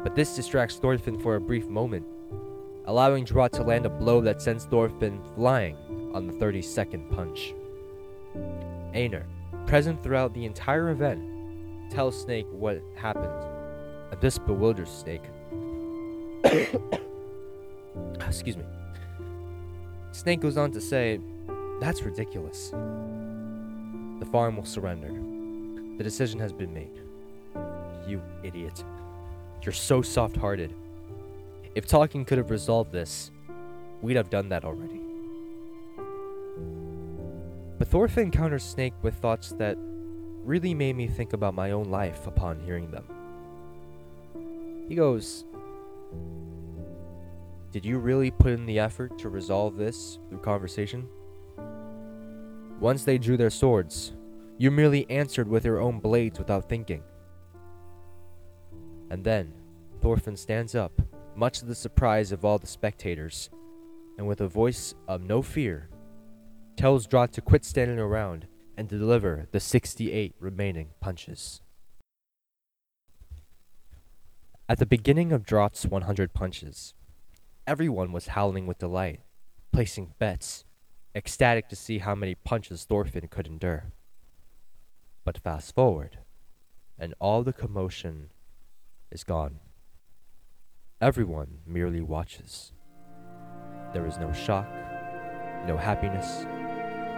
But 0.03 0.15
this 0.15 0.35
distracts 0.35 0.77
Thorfinn 0.77 1.19
for 1.19 1.37
a 1.37 1.41
brief 1.41 1.69
moment, 1.69 2.07
allowing 2.87 3.25
Drott 3.25 3.53
to 3.53 3.63
land 3.63 3.85
a 3.87 3.91
blow 3.91 4.21
that 4.23 4.41
sends 4.41 4.65
Thorfinn 4.65 5.21
flying 5.35 5.77
on 6.15 6.27
the 6.27 6.33
32nd 6.33 7.11
punch. 7.15 7.55
Einar, 8.95 9.27
present 9.67 10.03
throughout 10.03 10.33
the 10.33 10.47
entire 10.47 10.91
event, 10.91 11.23
tells 11.91 12.19
Snake 12.19 12.47
what 12.51 12.83
happened, 12.97 13.45
and 14.11 14.21
this 14.21 14.39
bewilders 14.39 14.91
Snake. 14.91 15.23
Excuse 18.27 18.57
me. 18.57 18.65
Snake 20.13 20.41
goes 20.41 20.57
on 20.57 20.73
to 20.73 20.81
say, 20.81 21.21
That's 21.81 22.03
ridiculous. 22.03 22.71
The 22.71 24.27
farm 24.33 24.57
will 24.57 24.65
surrender. 24.65 25.13
The 25.99 26.05
decision 26.05 26.41
has 26.41 26.53
been 26.53 26.73
made. 26.73 27.01
You 28.07 28.23
idiot. 28.43 28.85
You're 29.63 29.73
so 29.73 30.01
soft 30.01 30.37
hearted. 30.37 30.75
If 31.75 31.87
talking 31.87 32.25
could 32.25 32.39
have 32.39 32.51
resolved 32.51 32.93
this, 32.93 33.31
we'd 34.01 34.17
have 34.17 34.31
done 34.31 34.49
that 34.49 34.65
already. 34.65 35.01
But 37.79 37.89
Thorfinn 37.89 38.25
encounters 38.25 38.65
Snake 38.65 38.95
with 39.03 39.15
thoughts 39.15 39.53
that 39.59 39.77
really 40.45 40.73
made 40.75 40.97
me 40.97 41.07
think 41.07 41.33
about 41.33 41.55
my 41.55 41.73
own 41.73 41.91
life 41.91 42.27
upon 42.27 42.59
hearing 42.61 42.91
them. 42.91 43.05
He 44.89 44.95
goes, 44.95 45.45
Did 47.71 47.85
you 47.85 47.99
really 47.99 48.31
put 48.31 48.53
in 48.53 48.67
the 48.67 48.79
effort 48.79 49.19
to 49.19 49.29
resolve 49.29 49.77
this 49.77 50.19
through 50.29 50.41
conversation? 50.41 51.09
Once 52.81 53.05
they 53.05 53.19
drew 53.19 53.37
their 53.37 53.51
swords, 53.51 54.15
you 54.57 54.71
merely 54.71 55.09
answered 55.11 55.49
with 55.49 55.65
your 55.65 55.81
own 55.81 55.99
blades 55.99 56.39
without 56.39 56.69
thinking. 56.69 57.03
And 59.11 59.23
then, 59.25 59.53
Thorfinn 60.01 60.37
stands 60.37 60.75
up, 60.75 61.01
much 61.37 61.61
to 61.61 61.67
the 61.67 61.75
surprise 61.75 62.33
of 62.33 62.45
all 62.45 62.59
the 62.59 62.67
spectators, 62.67 63.51
and 64.17 64.27
with 64.27 64.41
a 64.41 64.49
voice 64.49 64.95
of 65.07 65.23
no 65.23 65.43
fear, 65.43 65.89
tells 66.77 67.07
Drott 67.07 67.33
to 67.33 67.41
quit 67.41 67.65
standing 67.65 67.99
around 67.99 68.47
and 68.77 68.89
deliver 68.89 69.47
the 69.51 69.61
68 69.61 70.35
remaining 70.39 70.91
punches. 71.01 71.61
At 74.71 74.79
the 74.79 74.85
beginning 74.85 75.33
of 75.33 75.47
Drott's 75.47 75.87
100 75.87 76.35
punches, 76.35 76.93
everyone 77.67 78.13
was 78.13 78.27
howling 78.27 78.67
with 78.67 78.77
delight, 78.77 79.21
placing 79.73 80.13
bets, 80.19 80.67
ecstatic 81.15 81.71
to 81.71 81.77
see 81.77 82.01
how 82.01 82.15
many 82.15 82.35
punches 82.35 82.85
Thorfinn 82.85 83.29
could 83.29 83.47
endure. 83.47 83.95
But 85.25 85.39
fast 85.39 85.75
forward, 85.75 86.19
and 86.99 87.15
all 87.19 87.43
the 87.43 87.55
commotion 87.55 88.29
is 89.11 89.25
gone. 89.25 89.61
Everyone 91.01 91.61
merely 91.67 92.03
watches. 92.03 92.73
There 93.95 94.07
is 94.07 94.19
no 94.19 94.35
shock, 94.35 94.69
no 95.67 95.79
happiness, 95.79 96.45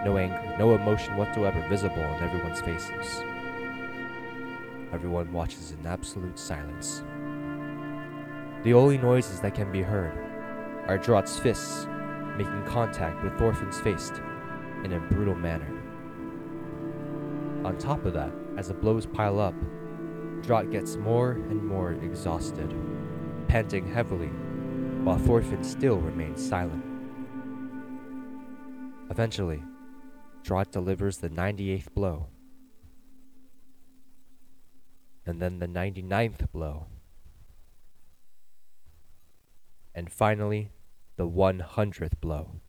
no 0.05 0.15
anger, 0.15 0.55
no 0.57 0.73
emotion 0.73 1.17
whatsoever 1.17 1.67
visible 1.67 2.01
on 2.01 2.23
everyone's 2.23 2.61
faces. 2.61 3.21
Everyone 4.93 5.33
watches 5.33 5.71
in 5.71 5.85
absolute 5.85 6.39
silence. 6.39 7.03
The 8.63 8.73
only 8.75 8.99
noises 8.99 9.39
that 9.39 9.55
can 9.55 9.71
be 9.71 9.81
heard 9.81 10.13
are 10.87 10.97
Drott's 10.97 11.39
fists 11.39 11.87
making 12.37 12.63
contact 12.65 13.23
with 13.23 13.35
Thorfinn's 13.37 13.79
face 13.81 14.11
in 14.83 14.93
a 14.93 14.99
brutal 14.99 15.33
manner. 15.33 15.67
On 17.65 17.75
top 17.77 18.05
of 18.05 18.13
that, 18.13 18.31
as 18.57 18.67
the 18.67 18.75
blows 18.75 19.07
pile 19.07 19.39
up, 19.39 19.55
Drott 20.41 20.71
gets 20.71 20.95
more 20.95 21.31
and 21.31 21.65
more 21.65 21.93
exhausted, 21.93 22.75
panting 23.47 23.91
heavily, 23.91 24.29
while 25.03 25.17
Thorfinn 25.17 25.63
still 25.63 25.97
remains 25.97 26.47
silent. 26.47 26.83
Eventually, 29.09 29.63
Drott 30.43 30.71
delivers 30.71 31.17
the 31.17 31.29
98th 31.29 31.93
blow, 31.93 32.27
and 35.25 35.41
then 35.41 35.59
the 35.59 35.67
99th 35.67 36.51
blow, 36.51 36.87
and 39.93 40.11
finally, 40.11 40.71
the 41.17 41.27
100th 41.27 42.19
blow. 42.19 42.61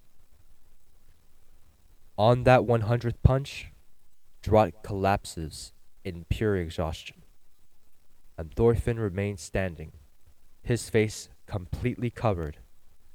On 2.19 2.45
that 2.45 2.61
100th 2.61 3.23
punch, 3.23 3.73
Drott 4.43 4.83
collapses 4.83 5.73
in 6.05 6.27
pure 6.29 6.57
exhaustion, 6.57 7.23
and 8.37 8.53
Thorfinn 8.53 8.99
remains 8.99 9.41
standing, 9.41 9.93
his 10.63 10.91
face 10.91 11.29
completely 11.47 12.11
covered 12.11 12.59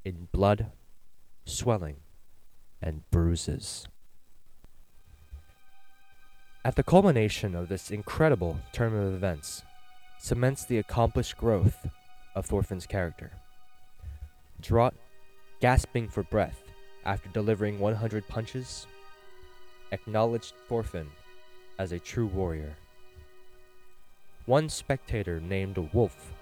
in 0.04 0.28
blood, 0.32 0.72
swelling, 1.44 1.96
and 2.80 3.08
bruises. 3.10 3.86
At 6.64 6.76
the 6.76 6.82
culmination 6.82 7.54
of 7.54 7.68
this 7.68 7.90
incredible 7.90 8.58
turn 8.72 8.94
of 8.94 9.14
events, 9.14 9.62
cements 10.18 10.64
the 10.64 10.78
accomplished 10.78 11.36
growth 11.36 11.86
of 12.34 12.46
Thorfinn's 12.46 12.86
character. 12.86 13.32
Drott, 14.60 14.94
gasping 15.60 16.08
for 16.08 16.24
breath 16.24 16.62
after 17.04 17.28
delivering 17.28 17.78
100 17.78 18.26
punches, 18.26 18.86
acknowledged 19.92 20.54
Thorfinn 20.68 21.08
as 21.78 21.92
a 21.92 21.98
true 21.98 22.26
warrior. 22.26 22.76
One 24.46 24.68
spectator 24.68 25.40
named 25.40 25.78
Wolf 25.92 26.32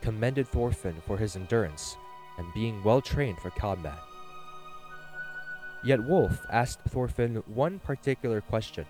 commended 0.00 0.46
Thorfinn 0.46 1.02
for 1.06 1.16
his 1.16 1.34
endurance 1.34 1.96
and 2.36 2.46
being 2.54 2.82
well 2.84 3.00
trained 3.00 3.38
for 3.38 3.50
combat. 3.50 3.98
Yet 5.82 6.02
Wolf 6.02 6.46
asked 6.50 6.80
Thorfinn 6.88 7.42
one 7.46 7.80
particular 7.80 8.40
question 8.40 8.86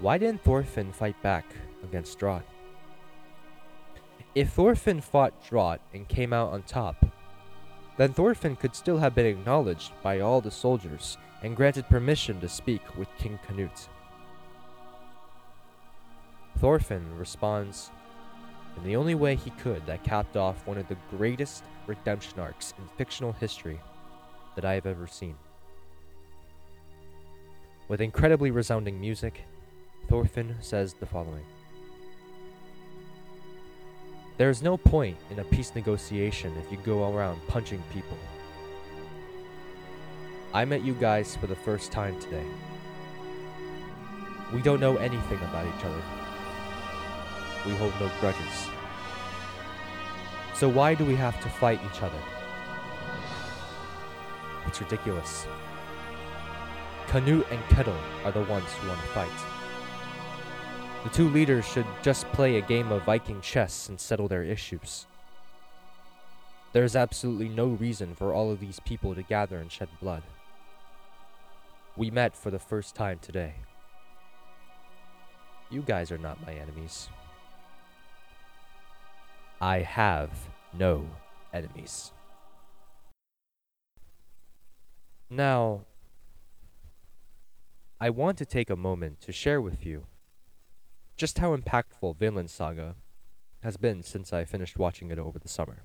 Why 0.00 0.18
didn't 0.18 0.42
Thorfinn 0.42 0.92
fight 0.92 1.20
back 1.22 1.46
against 1.82 2.18
Drott? 2.18 2.44
If 4.34 4.50
Thorfinn 4.50 5.02
fought 5.02 5.34
Drott 5.46 5.80
and 5.92 6.08
came 6.08 6.32
out 6.32 6.52
on 6.52 6.62
top, 6.62 7.04
then 7.98 8.14
Thorfinn 8.14 8.56
could 8.56 8.74
still 8.74 8.96
have 8.96 9.14
been 9.14 9.26
acknowledged 9.26 9.92
by 10.02 10.20
all 10.20 10.40
the 10.40 10.50
soldiers 10.50 11.18
and 11.42 11.54
granted 11.54 11.86
permission 11.88 12.40
to 12.40 12.48
speak 12.48 12.96
with 12.96 13.08
King 13.18 13.38
Canute. 13.46 13.88
Thorfinn 16.58 17.18
responds 17.18 17.90
in 18.78 18.84
the 18.84 18.96
only 18.96 19.14
way 19.14 19.34
he 19.34 19.50
could 19.50 19.84
that 19.84 20.04
capped 20.04 20.36
off 20.36 20.66
one 20.66 20.78
of 20.78 20.88
the 20.88 20.96
greatest 21.10 21.62
redemption 21.86 22.38
arcs 22.40 22.72
in 22.78 22.88
fictional 22.96 23.32
history 23.32 23.78
that 24.54 24.64
I 24.64 24.72
have 24.72 24.86
ever 24.86 25.06
seen. 25.06 25.34
With 27.88 28.00
incredibly 28.00 28.50
resounding 28.50 28.98
music, 28.98 29.42
Thorfinn 30.08 30.56
says 30.60 30.94
the 30.94 31.04
following 31.04 31.44
There 34.42 34.50
is 34.50 34.60
no 34.60 34.76
point 34.76 35.16
in 35.30 35.38
a 35.38 35.44
peace 35.44 35.72
negotiation 35.76 36.52
if 36.56 36.72
you 36.72 36.76
go 36.78 37.14
around 37.14 37.40
punching 37.46 37.80
people. 37.92 38.18
I 40.52 40.64
met 40.64 40.82
you 40.82 40.94
guys 40.94 41.36
for 41.36 41.46
the 41.46 41.54
first 41.54 41.92
time 41.92 42.18
today. 42.18 42.44
We 44.52 44.60
don't 44.60 44.80
know 44.80 44.96
anything 44.96 45.38
about 45.38 45.64
each 45.68 45.84
other. 45.84 46.02
We 47.66 47.76
hold 47.76 47.92
no 48.00 48.10
grudges. 48.18 48.68
So 50.54 50.68
why 50.68 50.96
do 50.96 51.04
we 51.04 51.14
have 51.14 51.40
to 51.40 51.48
fight 51.48 51.78
each 51.86 52.02
other? 52.02 52.18
It's 54.66 54.80
ridiculous. 54.80 55.46
Canute 57.06 57.46
and 57.52 57.64
Kettle 57.68 58.00
are 58.24 58.32
the 58.32 58.42
ones 58.42 58.72
who 58.72 58.88
want 58.88 59.00
to 59.02 59.06
fight. 59.06 59.61
The 61.04 61.10
two 61.10 61.28
leaders 61.30 61.64
should 61.64 61.86
just 62.02 62.30
play 62.32 62.58
a 62.58 62.60
game 62.60 62.92
of 62.92 63.02
Viking 63.02 63.40
chess 63.40 63.88
and 63.88 63.98
settle 63.98 64.28
their 64.28 64.44
issues. 64.44 65.06
There 66.72 66.84
is 66.84 66.94
absolutely 66.94 67.48
no 67.48 67.66
reason 67.66 68.14
for 68.14 68.32
all 68.32 68.52
of 68.52 68.60
these 68.60 68.78
people 68.80 69.12
to 69.16 69.22
gather 69.22 69.56
and 69.58 69.70
shed 69.70 69.88
blood. 70.00 70.22
We 71.96 72.12
met 72.12 72.36
for 72.36 72.52
the 72.52 72.60
first 72.60 72.94
time 72.94 73.18
today. 73.20 73.54
You 75.70 75.82
guys 75.82 76.12
are 76.12 76.18
not 76.18 76.46
my 76.46 76.54
enemies. 76.54 77.08
I 79.60 79.80
have 79.80 80.30
no 80.72 81.08
enemies. 81.52 82.12
Now, 85.28 85.80
I 88.00 88.10
want 88.10 88.38
to 88.38 88.46
take 88.46 88.70
a 88.70 88.76
moment 88.76 89.20
to 89.22 89.32
share 89.32 89.60
with 89.60 89.84
you 89.84 90.04
just 91.22 91.38
how 91.38 91.56
impactful 91.56 92.16
Vinland 92.16 92.50
Saga 92.50 92.96
has 93.62 93.76
been 93.76 94.02
since 94.02 94.32
I 94.32 94.44
finished 94.44 94.76
watching 94.76 95.12
it 95.12 95.20
over 95.20 95.38
the 95.38 95.46
summer. 95.46 95.84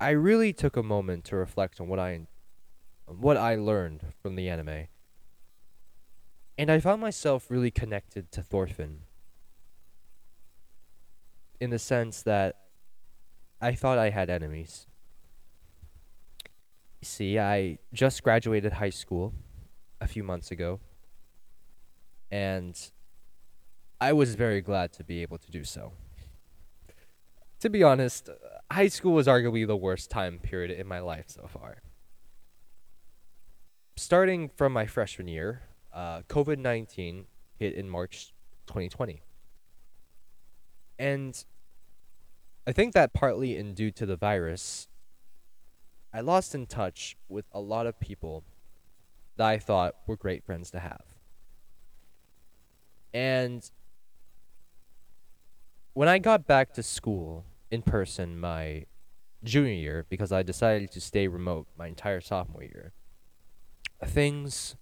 I 0.00 0.12
really 0.12 0.54
took 0.54 0.78
a 0.78 0.82
moment 0.82 1.26
to 1.26 1.36
reflect 1.36 1.78
on 1.78 1.88
what 1.88 1.98
I 1.98 2.26
what 3.04 3.36
I 3.36 3.54
learned 3.56 4.14
from 4.22 4.34
the 4.34 4.48
anime. 4.48 4.86
And 6.56 6.70
I 6.70 6.80
found 6.80 7.02
myself 7.02 7.50
really 7.50 7.70
connected 7.70 8.32
to 8.32 8.42
Thorfinn. 8.42 9.02
in 11.60 11.68
the 11.68 11.78
sense 11.78 12.22
that 12.22 12.56
I 13.60 13.74
thought 13.74 13.98
I 13.98 14.08
had 14.08 14.30
enemies. 14.30 14.86
See, 17.02 17.38
I 17.38 17.76
just 17.92 18.22
graduated 18.22 18.72
high 18.72 18.94
school 19.02 19.34
a 20.00 20.08
few 20.08 20.24
months 20.24 20.50
ago, 20.50 20.80
and 22.30 22.74
I 24.02 24.12
was 24.12 24.34
very 24.34 24.60
glad 24.60 24.92
to 24.94 25.04
be 25.04 25.22
able 25.22 25.38
to 25.38 25.48
do 25.52 25.62
so. 25.62 25.92
To 27.60 27.70
be 27.70 27.84
honest, 27.84 28.28
high 28.68 28.88
school 28.88 29.12
was 29.12 29.28
arguably 29.28 29.64
the 29.64 29.76
worst 29.76 30.10
time 30.10 30.40
period 30.40 30.72
in 30.72 30.88
my 30.88 30.98
life 30.98 31.26
so 31.28 31.46
far. 31.46 31.82
Starting 33.94 34.48
from 34.48 34.72
my 34.72 34.86
freshman 34.86 35.28
year, 35.28 35.62
uh, 35.94 36.22
COVID 36.22 36.58
19 36.58 37.26
hit 37.60 37.74
in 37.74 37.88
March 37.88 38.32
2020. 38.66 39.22
And 40.98 41.44
I 42.66 42.72
think 42.72 42.94
that 42.94 43.12
partly 43.12 43.56
in 43.56 43.72
due 43.72 43.92
to 43.92 44.04
the 44.04 44.16
virus, 44.16 44.88
I 46.12 46.22
lost 46.22 46.56
in 46.56 46.66
touch 46.66 47.16
with 47.28 47.44
a 47.52 47.60
lot 47.60 47.86
of 47.86 48.00
people 48.00 48.42
that 49.36 49.46
I 49.46 49.58
thought 49.58 49.94
were 50.08 50.16
great 50.16 50.42
friends 50.42 50.72
to 50.72 50.80
have. 50.80 51.04
And 53.14 53.70
when 55.94 56.08
I 56.08 56.18
got 56.18 56.46
back 56.46 56.72
to 56.74 56.82
school 56.82 57.44
in 57.70 57.82
person 57.82 58.38
my 58.38 58.86
junior 59.44 59.72
year, 59.72 60.06
because 60.08 60.32
I 60.32 60.42
decided 60.42 60.90
to 60.92 61.00
stay 61.00 61.26
remote 61.28 61.66
my 61.76 61.88
entire 61.88 62.20
sophomore 62.20 62.62
year, 62.62 62.92
things 64.04 64.76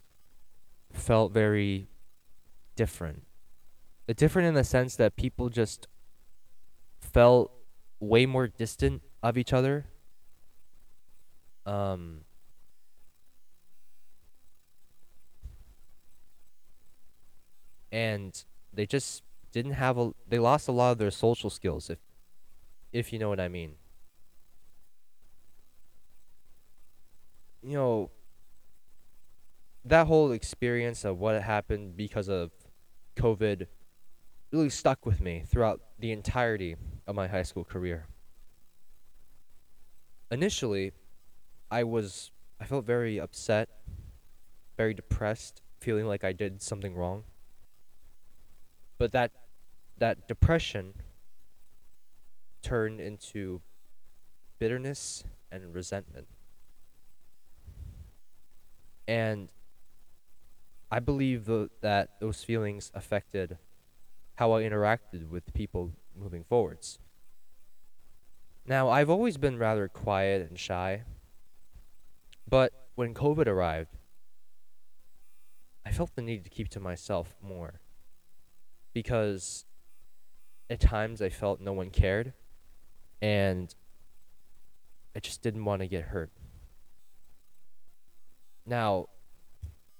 felt 0.93 1.33
very 1.33 1.89
different. 2.77 3.25
Different 4.17 4.49
in 4.49 4.55
the 4.55 4.65
sense 4.65 4.97
that 4.97 5.15
people 5.15 5.49
just 5.49 5.87
felt 6.99 7.53
way 8.01 8.27
more 8.27 8.49
distant 8.49 9.03
of 9.23 9.39
each 9.39 9.53
other. 9.53 9.87
Um, 11.65 12.23
and 17.93 18.45
they 18.73 18.87
just 18.87 19.23
didn't 19.53 19.73
have 19.73 19.99
a 19.99 20.13
they 20.29 20.39
lost 20.39 20.69
a 20.69 20.73
lot 20.73 20.93
of 20.93 20.99
their 20.99 21.11
social 21.11 21.51
skills 21.51 21.91
if 21.91 21.99
if 22.93 23.13
you 23.13 23.19
know 23.19 23.29
what 23.29 23.41
I 23.41 23.49
mean. 23.49 23.75
You 27.63 27.75
know 27.77 28.11
that 29.85 30.07
whole 30.07 30.33
experience 30.33 31.05
of 31.05 31.19
what 31.19 31.41
happened 31.43 31.97
because 31.97 32.29
of 32.29 32.51
COVID 33.17 33.67
really 34.53 34.71
stuck 34.71 35.07
with 35.07 35.21
me 35.21 35.45
throughout 35.47 35.81
the 35.99 36.13
entirety 36.13 36.77
of 37.07 37.15
my 37.15 37.29
high 37.29 37.43
school 37.43 37.65
career. 37.65 38.07
Initially, 40.31 40.93
I 41.71 41.85
was 41.85 42.31
I 42.61 42.65
felt 42.67 42.85
very 42.85 43.19
upset, 43.19 43.69
very 44.77 44.95
depressed, 44.95 45.63
feeling 45.81 46.07
like 46.07 46.25
I 46.25 46.33
did 46.33 46.63
something 46.63 46.95
wrong. 46.95 47.25
But 48.99 49.13
that 49.13 49.33
that 50.01 50.27
depression 50.27 50.95
turned 52.63 53.01
into 53.01 53.61
bitterness 54.59 55.25
and 55.53 55.75
resentment. 55.75 56.27
And 59.07 59.51
I 60.91 61.01
believe 61.01 61.45
the, 61.45 61.71
that 61.83 62.21
those 62.21 62.43
feelings 62.43 62.91
affected 62.95 63.59
how 64.35 64.53
I 64.53 64.63
interacted 64.63 65.29
with 65.29 65.53
people 65.55 65.93
moving 66.19 66.45
forwards. 66.45 66.99
Now, 68.67 68.89
I've 68.89 69.11
always 69.11 69.37
been 69.37 69.59
rather 69.59 69.89
quiet 69.89 70.49
and 70.49 70.59
shy, 70.59 71.03
but 72.49 72.73
when 72.95 73.15
COVID 73.15 73.47
arrived, 73.47 73.97
I 75.85 75.93
felt 75.93 76.15
the 76.15 76.23
need 76.23 76.45
to 76.45 76.51
keep 76.51 76.69
to 76.71 76.81
myself 76.81 77.37
more 77.43 77.81
because 78.93 79.65
at 80.71 80.81
times 80.81 81.21
I 81.21 81.29
felt 81.29 81.61
no 81.61 81.73
one 81.73 81.91
cared 81.91 82.33
and 83.21 83.75
I 85.15 85.19
just 85.19 85.43
didn't 85.43 85.65
want 85.65 85.83
to 85.83 85.89
get 85.89 86.05
hurt. 86.05 86.31
Now, 88.65 89.09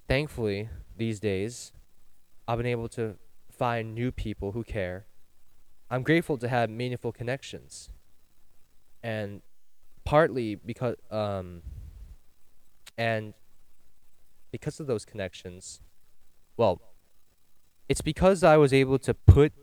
thankfully, 0.07 0.69
these 0.95 1.19
days, 1.19 1.73
I've 2.47 2.57
been 2.57 2.65
able 2.65 2.87
to 2.89 3.15
find 3.51 3.93
new 3.93 4.11
people 4.11 4.53
who 4.53 4.63
care. 4.63 5.05
I'm 5.89 6.03
grateful 6.03 6.37
to 6.37 6.47
have 6.47 6.69
meaningful 6.69 7.11
connections. 7.11 7.89
And 9.03 9.41
partly 10.05 10.55
because 10.55 10.95
um 11.11 11.61
and 12.97 13.33
because 14.51 14.79
of 14.79 14.87
those 14.87 15.05
connections, 15.05 15.81
well, 16.55 16.81
it's 17.89 18.01
because 18.01 18.43
I 18.43 18.57
was 18.57 18.73
able 18.73 18.99
to 18.99 19.13
put 19.13 19.53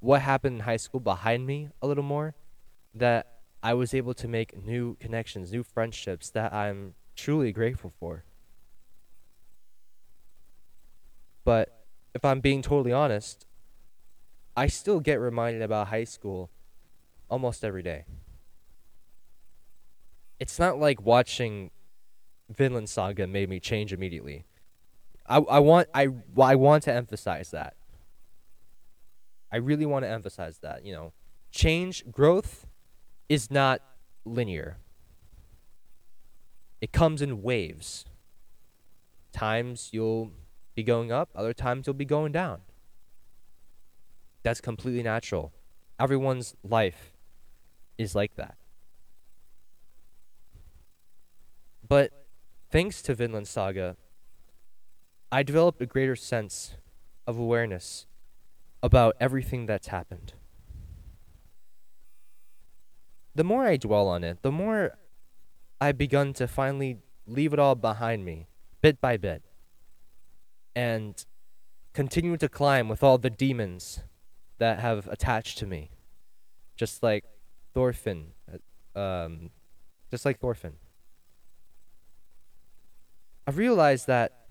what 0.00 0.22
happened 0.22 0.56
in 0.56 0.60
high 0.60 0.76
school 0.76 1.00
behind 1.00 1.46
me 1.46 1.70
a 1.82 1.86
little 1.86 2.04
more 2.04 2.34
that 2.94 3.40
I 3.62 3.74
was 3.74 3.94
able 3.94 4.14
to 4.14 4.28
make 4.28 4.56
new 4.64 4.96
connections, 4.96 5.52
new 5.52 5.62
friendships 5.62 6.30
that 6.30 6.52
I'm 6.52 6.94
truly 7.16 7.52
grateful 7.52 7.92
for. 7.98 8.24
But 11.44 11.84
if 12.14 12.24
I'm 12.24 12.40
being 12.40 12.62
totally 12.62 12.92
honest, 12.92 13.46
I 14.56 14.66
still 14.66 15.00
get 15.00 15.20
reminded 15.20 15.62
about 15.62 15.88
high 15.88 16.04
school 16.04 16.50
almost 17.30 17.64
every 17.64 17.82
day. 17.82 18.04
It's 20.38 20.58
not 20.58 20.78
like 20.78 21.02
watching 21.02 21.70
Vinland 22.50 22.88
Saga 22.88 23.26
made 23.26 23.48
me 23.48 23.60
change 23.60 23.92
immediately. 23.92 24.44
I, 25.26 25.38
I 25.38 25.58
want 25.58 25.88
I 25.94 26.08
I 26.40 26.54
want 26.54 26.84
to 26.84 26.92
emphasize 26.92 27.50
that. 27.50 27.77
I 29.50 29.56
really 29.56 29.86
want 29.86 30.04
to 30.04 30.08
emphasize 30.08 30.58
that, 30.58 30.84
you 30.84 30.92
know, 30.92 31.12
change 31.50 32.10
growth 32.10 32.66
is 33.28 33.50
not 33.50 33.80
linear. 34.24 34.78
It 36.80 36.92
comes 36.92 37.22
in 37.22 37.42
waves. 37.42 38.04
Times 39.32 39.90
you'll 39.92 40.32
be 40.74 40.82
going 40.82 41.10
up, 41.10 41.30
other 41.34 41.52
times 41.52 41.86
you'll 41.86 41.94
be 41.94 42.04
going 42.04 42.32
down. 42.32 42.60
That's 44.42 44.60
completely 44.60 45.02
natural. 45.02 45.52
Everyone's 45.98 46.54
life 46.62 47.12
is 47.98 48.14
like 48.14 48.36
that. 48.36 48.56
But 51.86 52.12
thanks 52.70 53.02
to 53.02 53.14
Vinland 53.14 53.48
Saga, 53.48 53.96
I 55.32 55.42
developed 55.42 55.80
a 55.82 55.86
greater 55.86 56.16
sense 56.16 56.74
of 57.26 57.38
awareness 57.38 58.06
about 58.82 59.16
everything 59.20 59.66
that's 59.66 59.88
happened. 59.88 60.34
The 63.34 63.44
more 63.44 63.66
I 63.66 63.76
dwell 63.76 64.08
on 64.08 64.24
it, 64.24 64.42
the 64.42 64.52
more 64.52 64.98
I've 65.80 65.98
begun 65.98 66.32
to 66.34 66.48
finally 66.48 66.98
leave 67.26 67.52
it 67.52 67.58
all 67.58 67.74
behind 67.74 68.24
me, 68.24 68.48
bit 68.80 69.00
by 69.00 69.16
bit 69.16 69.42
and 70.78 71.24
continue 71.92 72.36
to 72.36 72.48
climb 72.48 72.88
with 72.88 73.02
all 73.02 73.18
the 73.18 73.30
demons 73.30 74.04
that 74.58 74.78
have 74.78 75.08
attached 75.08 75.58
to 75.58 75.66
me. 75.66 75.90
Just 76.76 77.02
like 77.02 77.24
Thorfinn. 77.74 78.28
Uh, 78.94 78.98
um, 78.98 79.50
just 80.08 80.24
like 80.24 80.38
Thorfinn. 80.38 80.74
I've 83.44 83.58
realized 83.58 84.06
that 84.06 84.46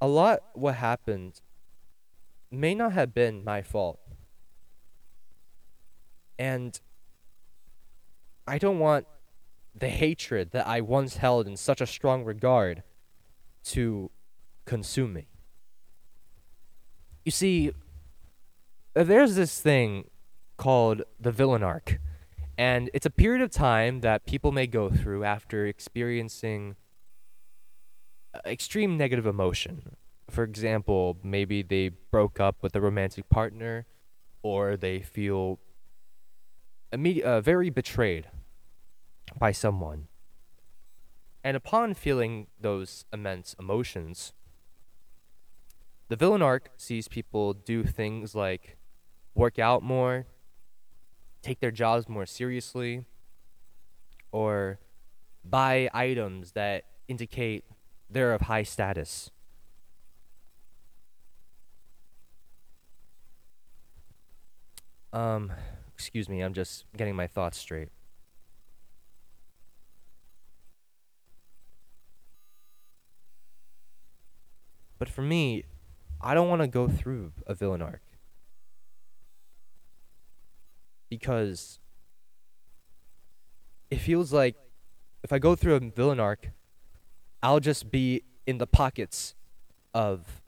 a 0.00 0.08
lot 0.08 0.40
what 0.54 0.76
happened 0.76 1.42
may 2.50 2.74
not 2.74 2.92
have 2.92 3.14
been 3.14 3.44
my 3.44 3.62
fault. 3.62 4.00
And 6.38 6.80
I 8.46 8.58
don't 8.58 8.78
want 8.78 9.06
the 9.74 9.88
hatred 9.88 10.50
that 10.52 10.66
I 10.66 10.80
once 10.80 11.16
held 11.16 11.46
in 11.46 11.56
such 11.56 11.80
a 11.80 11.86
strong 11.86 12.24
regard 12.24 12.82
to 13.64 14.10
consume 14.64 15.12
me. 15.12 15.28
You 17.24 17.30
see, 17.30 17.72
there's 18.94 19.36
this 19.36 19.60
thing 19.60 20.10
called 20.56 21.02
the 21.18 21.30
villain 21.30 21.62
arc, 21.62 22.00
and 22.58 22.90
it's 22.92 23.06
a 23.06 23.10
period 23.10 23.42
of 23.42 23.50
time 23.50 24.00
that 24.00 24.26
people 24.26 24.52
may 24.52 24.66
go 24.66 24.90
through 24.90 25.24
after 25.24 25.66
experiencing 25.66 26.76
uh, 28.34 28.40
extreme 28.46 28.96
negative 28.96 29.26
emotion. 29.26 29.96
For 30.30 30.44
example, 30.44 31.18
maybe 31.22 31.62
they 31.62 31.88
broke 31.88 32.38
up 32.40 32.62
with 32.62 32.74
a 32.76 32.80
romantic 32.80 33.28
partner, 33.28 33.86
or 34.42 34.76
they 34.76 35.00
feel 35.00 35.58
immediate, 36.92 37.26
uh, 37.26 37.40
very 37.40 37.68
betrayed 37.70 38.28
by 39.38 39.52
someone. 39.52 40.06
And 41.42 41.56
upon 41.56 41.94
feeling 41.94 42.46
those 42.60 43.04
immense 43.12 43.56
emotions, 43.58 44.32
the 46.08 46.16
villain 46.16 46.42
arc 46.42 46.70
sees 46.76 47.08
people 47.08 47.54
do 47.54 47.82
things 47.84 48.34
like 48.34 48.76
work 49.34 49.58
out 49.58 49.82
more, 49.82 50.26
take 51.42 51.60
their 51.60 51.70
jobs 51.70 52.08
more 52.08 52.26
seriously, 52.26 53.04
or 54.32 54.78
buy 55.44 55.88
items 55.92 56.52
that 56.52 56.84
indicate 57.08 57.64
they're 58.08 58.32
of 58.32 58.42
high 58.42 58.62
status. 58.64 59.30
Um, 65.12 65.52
excuse 65.94 66.28
me, 66.28 66.40
I'm 66.40 66.54
just 66.54 66.84
getting 66.96 67.16
my 67.16 67.26
thoughts 67.26 67.58
straight. 67.58 67.88
But 74.98 75.08
for 75.08 75.22
me, 75.22 75.64
I 76.20 76.34
don't 76.34 76.48
want 76.48 76.60
to 76.60 76.68
go 76.68 76.86
through 76.86 77.32
a 77.46 77.54
villain 77.54 77.80
arc. 77.80 78.02
Because 81.08 81.80
it 83.90 83.96
feels 83.96 84.32
like 84.32 84.56
if 85.24 85.32
I 85.32 85.38
go 85.38 85.56
through 85.56 85.74
a 85.74 85.80
villain 85.80 86.20
arc, 86.20 86.50
I'll 87.42 87.60
just 87.60 87.90
be 87.90 88.22
in 88.46 88.58
the 88.58 88.66
pockets 88.66 89.34
of 89.94 90.42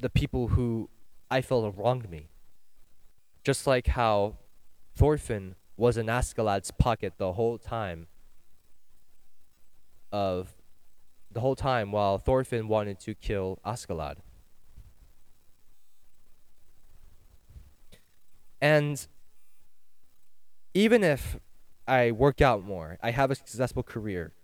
the 0.00 0.10
people 0.10 0.48
who 0.48 0.90
I 1.30 1.40
felt 1.40 1.72
wronged 1.76 2.10
me. 2.10 2.31
Just 3.42 3.66
like 3.66 3.88
how 3.88 4.36
Thorfinn 4.94 5.56
was 5.76 5.96
in 5.96 6.06
Askeladd's 6.06 6.70
pocket 6.70 7.14
the 7.16 7.32
whole 7.32 7.58
time 7.58 8.06
of 10.12 10.54
the 11.30 11.40
whole 11.40 11.56
time 11.56 11.90
while 11.90 12.18
Thorfinn 12.18 12.68
wanted 12.68 13.00
to 13.00 13.14
kill 13.14 13.58
Askeladd. 13.64 14.16
And 18.60 19.04
even 20.74 21.02
if 21.02 21.38
I 21.88 22.12
work 22.12 22.40
out 22.40 22.62
more, 22.62 22.98
I 23.02 23.10
have 23.10 23.30
a 23.30 23.34
successful 23.34 23.82
career, 23.82 24.34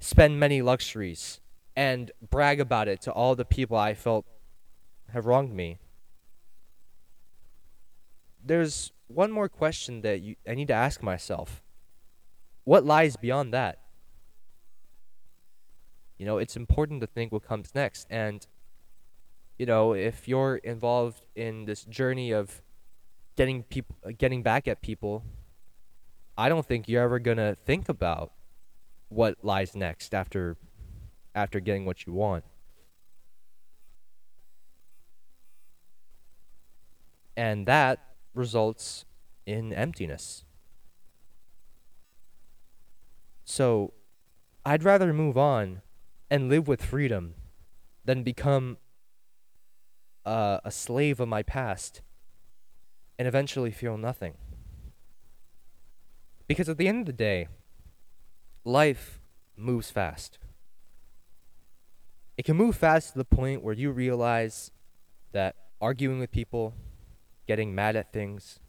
spend 0.00 0.40
many 0.40 0.60
luxuries, 0.60 1.40
and 1.76 2.10
brag 2.30 2.58
about 2.58 2.88
it 2.88 3.00
to 3.02 3.12
all 3.12 3.36
the 3.36 3.44
people 3.44 3.76
I 3.76 3.94
felt 3.94 4.26
have 5.12 5.26
wronged 5.26 5.54
me, 5.54 5.78
there's 8.44 8.92
one 9.06 9.30
more 9.30 9.48
question 9.48 10.02
that 10.02 10.20
you, 10.20 10.36
I 10.48 10.54
need 10.54 10.68
to 10.68 10.74
ask 10.74 11.02
myself. 11.02 11.62
What 12.64 12.84
lies 12.84 13.16
beyond 13.16 13.52
that? 13.54 13.78
You 16.18 16.26
know, 16.26 16.38
it's 16.38 16.56
important 16.56 17.00
to 17.00 17.06
think 17.06 17.32
what 17.32 17.42
comes 17.42 17.74
next. 17.74 18.06
And, 18.08 18.46
you 19.58 19.66
know, 19.66 19.92
if 19.94 20.28
you're 20.28 20.56
involved 20.56 21.26
in 21.34 21.64
this 21.64 21.84
journey 21.84 22.32
of 22.32 22.62
getting 23.36 23.62
people, 23.64 23.96
getting 24.16 24.42
back 24.42 24.68
at 24.68 24.80
people, 24.80 25.24
I 26.36 26.48
don't 26.48 26.66
think 26.66 26.88
you're 26.88 27.02
ever 27.02 27.18
gonna 27.18 27.56
think 27.66 27.88
about 27.88 28.32
what 29.08 29.36
lies 29.42 29.74
next 29.76 30.14
after, 30.14 30.56
after 31.34 31.60
getting 31.60 31.84
what 31.84 32.06
you 32.06 32.12
want. 32.12 32.44
And 37.36 37.66
that 37.66 38.13
results 38.34 39.04
in 39.46 39.72
emptiness. 39.72 40.44
So, 43.44 43.92
I'd 44.64 44.82
rather 44.82 45.12
move 45.12 45.36
on 45.36 45.82
and 46.30 46.48
live 46.48 46.66
with 46.66 46.82
freedom 46.82 47.34
than 48.04 48.22
become 48.22 48.78
uh, 50.24 50.60
a 50.64 50.70
slave 50.70 51.20
of 51.20 51.28
my 51.28 51.42
past 51.42 52.00
and 53.18 53.28
eventually 53.28 53.70
feel 53.70 53.96
nothing. 53.96 54.34
Because 56.46 56.68
at 56.68 56.78
the 56.78 56.88
end 56.88 57.00
of 57.00 57.06
the 57.06 57.12
day, 57.12 57.48
life 58.64 59.20
moves 59.56 59.90
fast. 59.90 60.38
It 62.36 62.44
can 62.44 62.56
move 62.56 62.76
fast 62.76 63.12
to 63.12 63.18
the 63.18 63.24
point 63.24 63.62
where 63.62 63.74
you 63.74 63.92
realize 63.92 64.70
that 65.32 65.56
arguing 65.80 66.18
with 66.18 66.30
people, 66.30 66.74
getting 67.46 67.74
mad 67.74 67.96
at 67.96 68.12
things, 68.12 68.60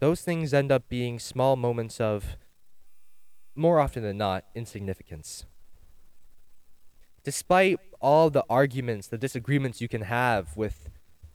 those 0.00 0.22
things 0.22 0.52
end 0.52 0.70
up 0.70 0.88
being 0.88 1.18
small 1.18 1.56
moments 1.56 2.00
of, 2.00 2.36
more 3.54 3.80
often 3.80 4.02
than 4.02 4.18
not, 4.18 4.44
insignificance. 4.54 5.46
Despite 7.22 7.78
all 8.00 8.28
the 8.28 8.44
arguments, 8.50 9.06
the 9.06 9.16
disagreements 9.16 9.80
you 9.80 9.88
can 9.88 10.02
have 10.02 10.56
with 10.56 10.90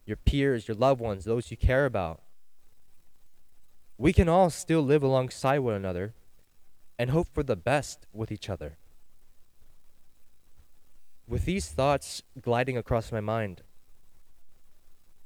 your 0.06 0.18
peers, 0.18 0.68
your 0.68 0.76
loved 0.76 1.02
ones, 1.02 1.26
those 1.26 1.50
you 1.50 1.58
care 1.58 1.86
about, 1.86 2.22
we 3.98 4.14
can 4.14 4.30
all 4.30 4.50
still 4.50 4.82
live 4.82 5.04
alongside 5.04 5.60
one 5.60 5.74
another 5.74 6.14
and 6.98 7.10
hope 7.10 7.28
for 7.34 7.44
the 7.44 7.56
best 7.56 8.06
with 8.14 8.32
each 8.32 8.50
other. 8.50 8.78
With 11.28 11.46
these 11.46 11.70
thoughts 11.70 12.24
gliding 12.42 12.78
across 12.78 13.12
my 13.12 13.22
mind, 13.22 13.62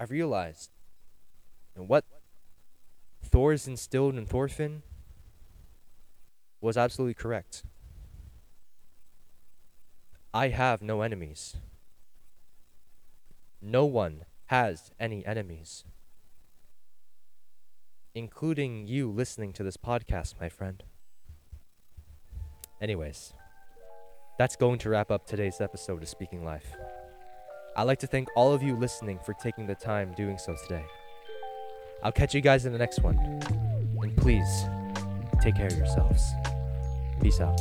I 0.03 0.05
realized 0.05 0.69
what 1.75 2.03
Thors 3.23 3.69
instilled 3.69 4.17
in 4.17 4.25
Thorfinn 4.25 4.83
was 6.59 6.75
absolutely 6.75 7.13
correct. 7.13 7.63
I 10.33 10.49
have 10.49 10.81
no 10.81 11.03
enemies. 11.03 11.55
No 13.61 13.85
one 13.85 14.25
has 14.47 14.91
any 14.99 15.25
enemies. 15.25 15.85
Including 18.13 18.87
you 18.87 19.09
listening 19.09 19.53
to 19.53 19.63
this 19.63 19.77
podcast, 19.77 20.33
my 20.37 20.49
friend. 20.49 20.83
Anyways, 22.81 23.33
that's 24.37 24.57
going 24.57 24.79
to 24.79 24.89
wrap 24.89 25.11
up 25.11 25.25
today's 25.25 25.61
episode 25.61 26.03
of 26.03 26.09
Speaking 26.09 26.43
Life. 26.43 26.75
I'd 27.75 27.83
like 27.83 27.99
to 27.99 28.07
thank 28.07 28.29
all 28.35 28.53
of 28.53 28.61
you 28.61 28.75
listening 28.75 29.19
for 29.25 29.33
taking 29.33 29.65
the 29.65 29.75
time 29.75 30.13
doing 30.15 30.37
so 30.37 30.55
today. 30.67 30.85
I'll 32.03 32.11
catch 32.11 32.35
you 32.35 32.41
guys 32.41 32.65
in 32.65 32.71
the 32.71 32.77
next 32.77 33.01
one. 33.01 33.17
And 34.01 34.15
please, 34.17 34.65
take 35.41 35.55
care 35.55 35.67
of 35.67 35.77
yourselves. 35.77 36.31
Peace 37.21 37.39
out. 37.39 37.59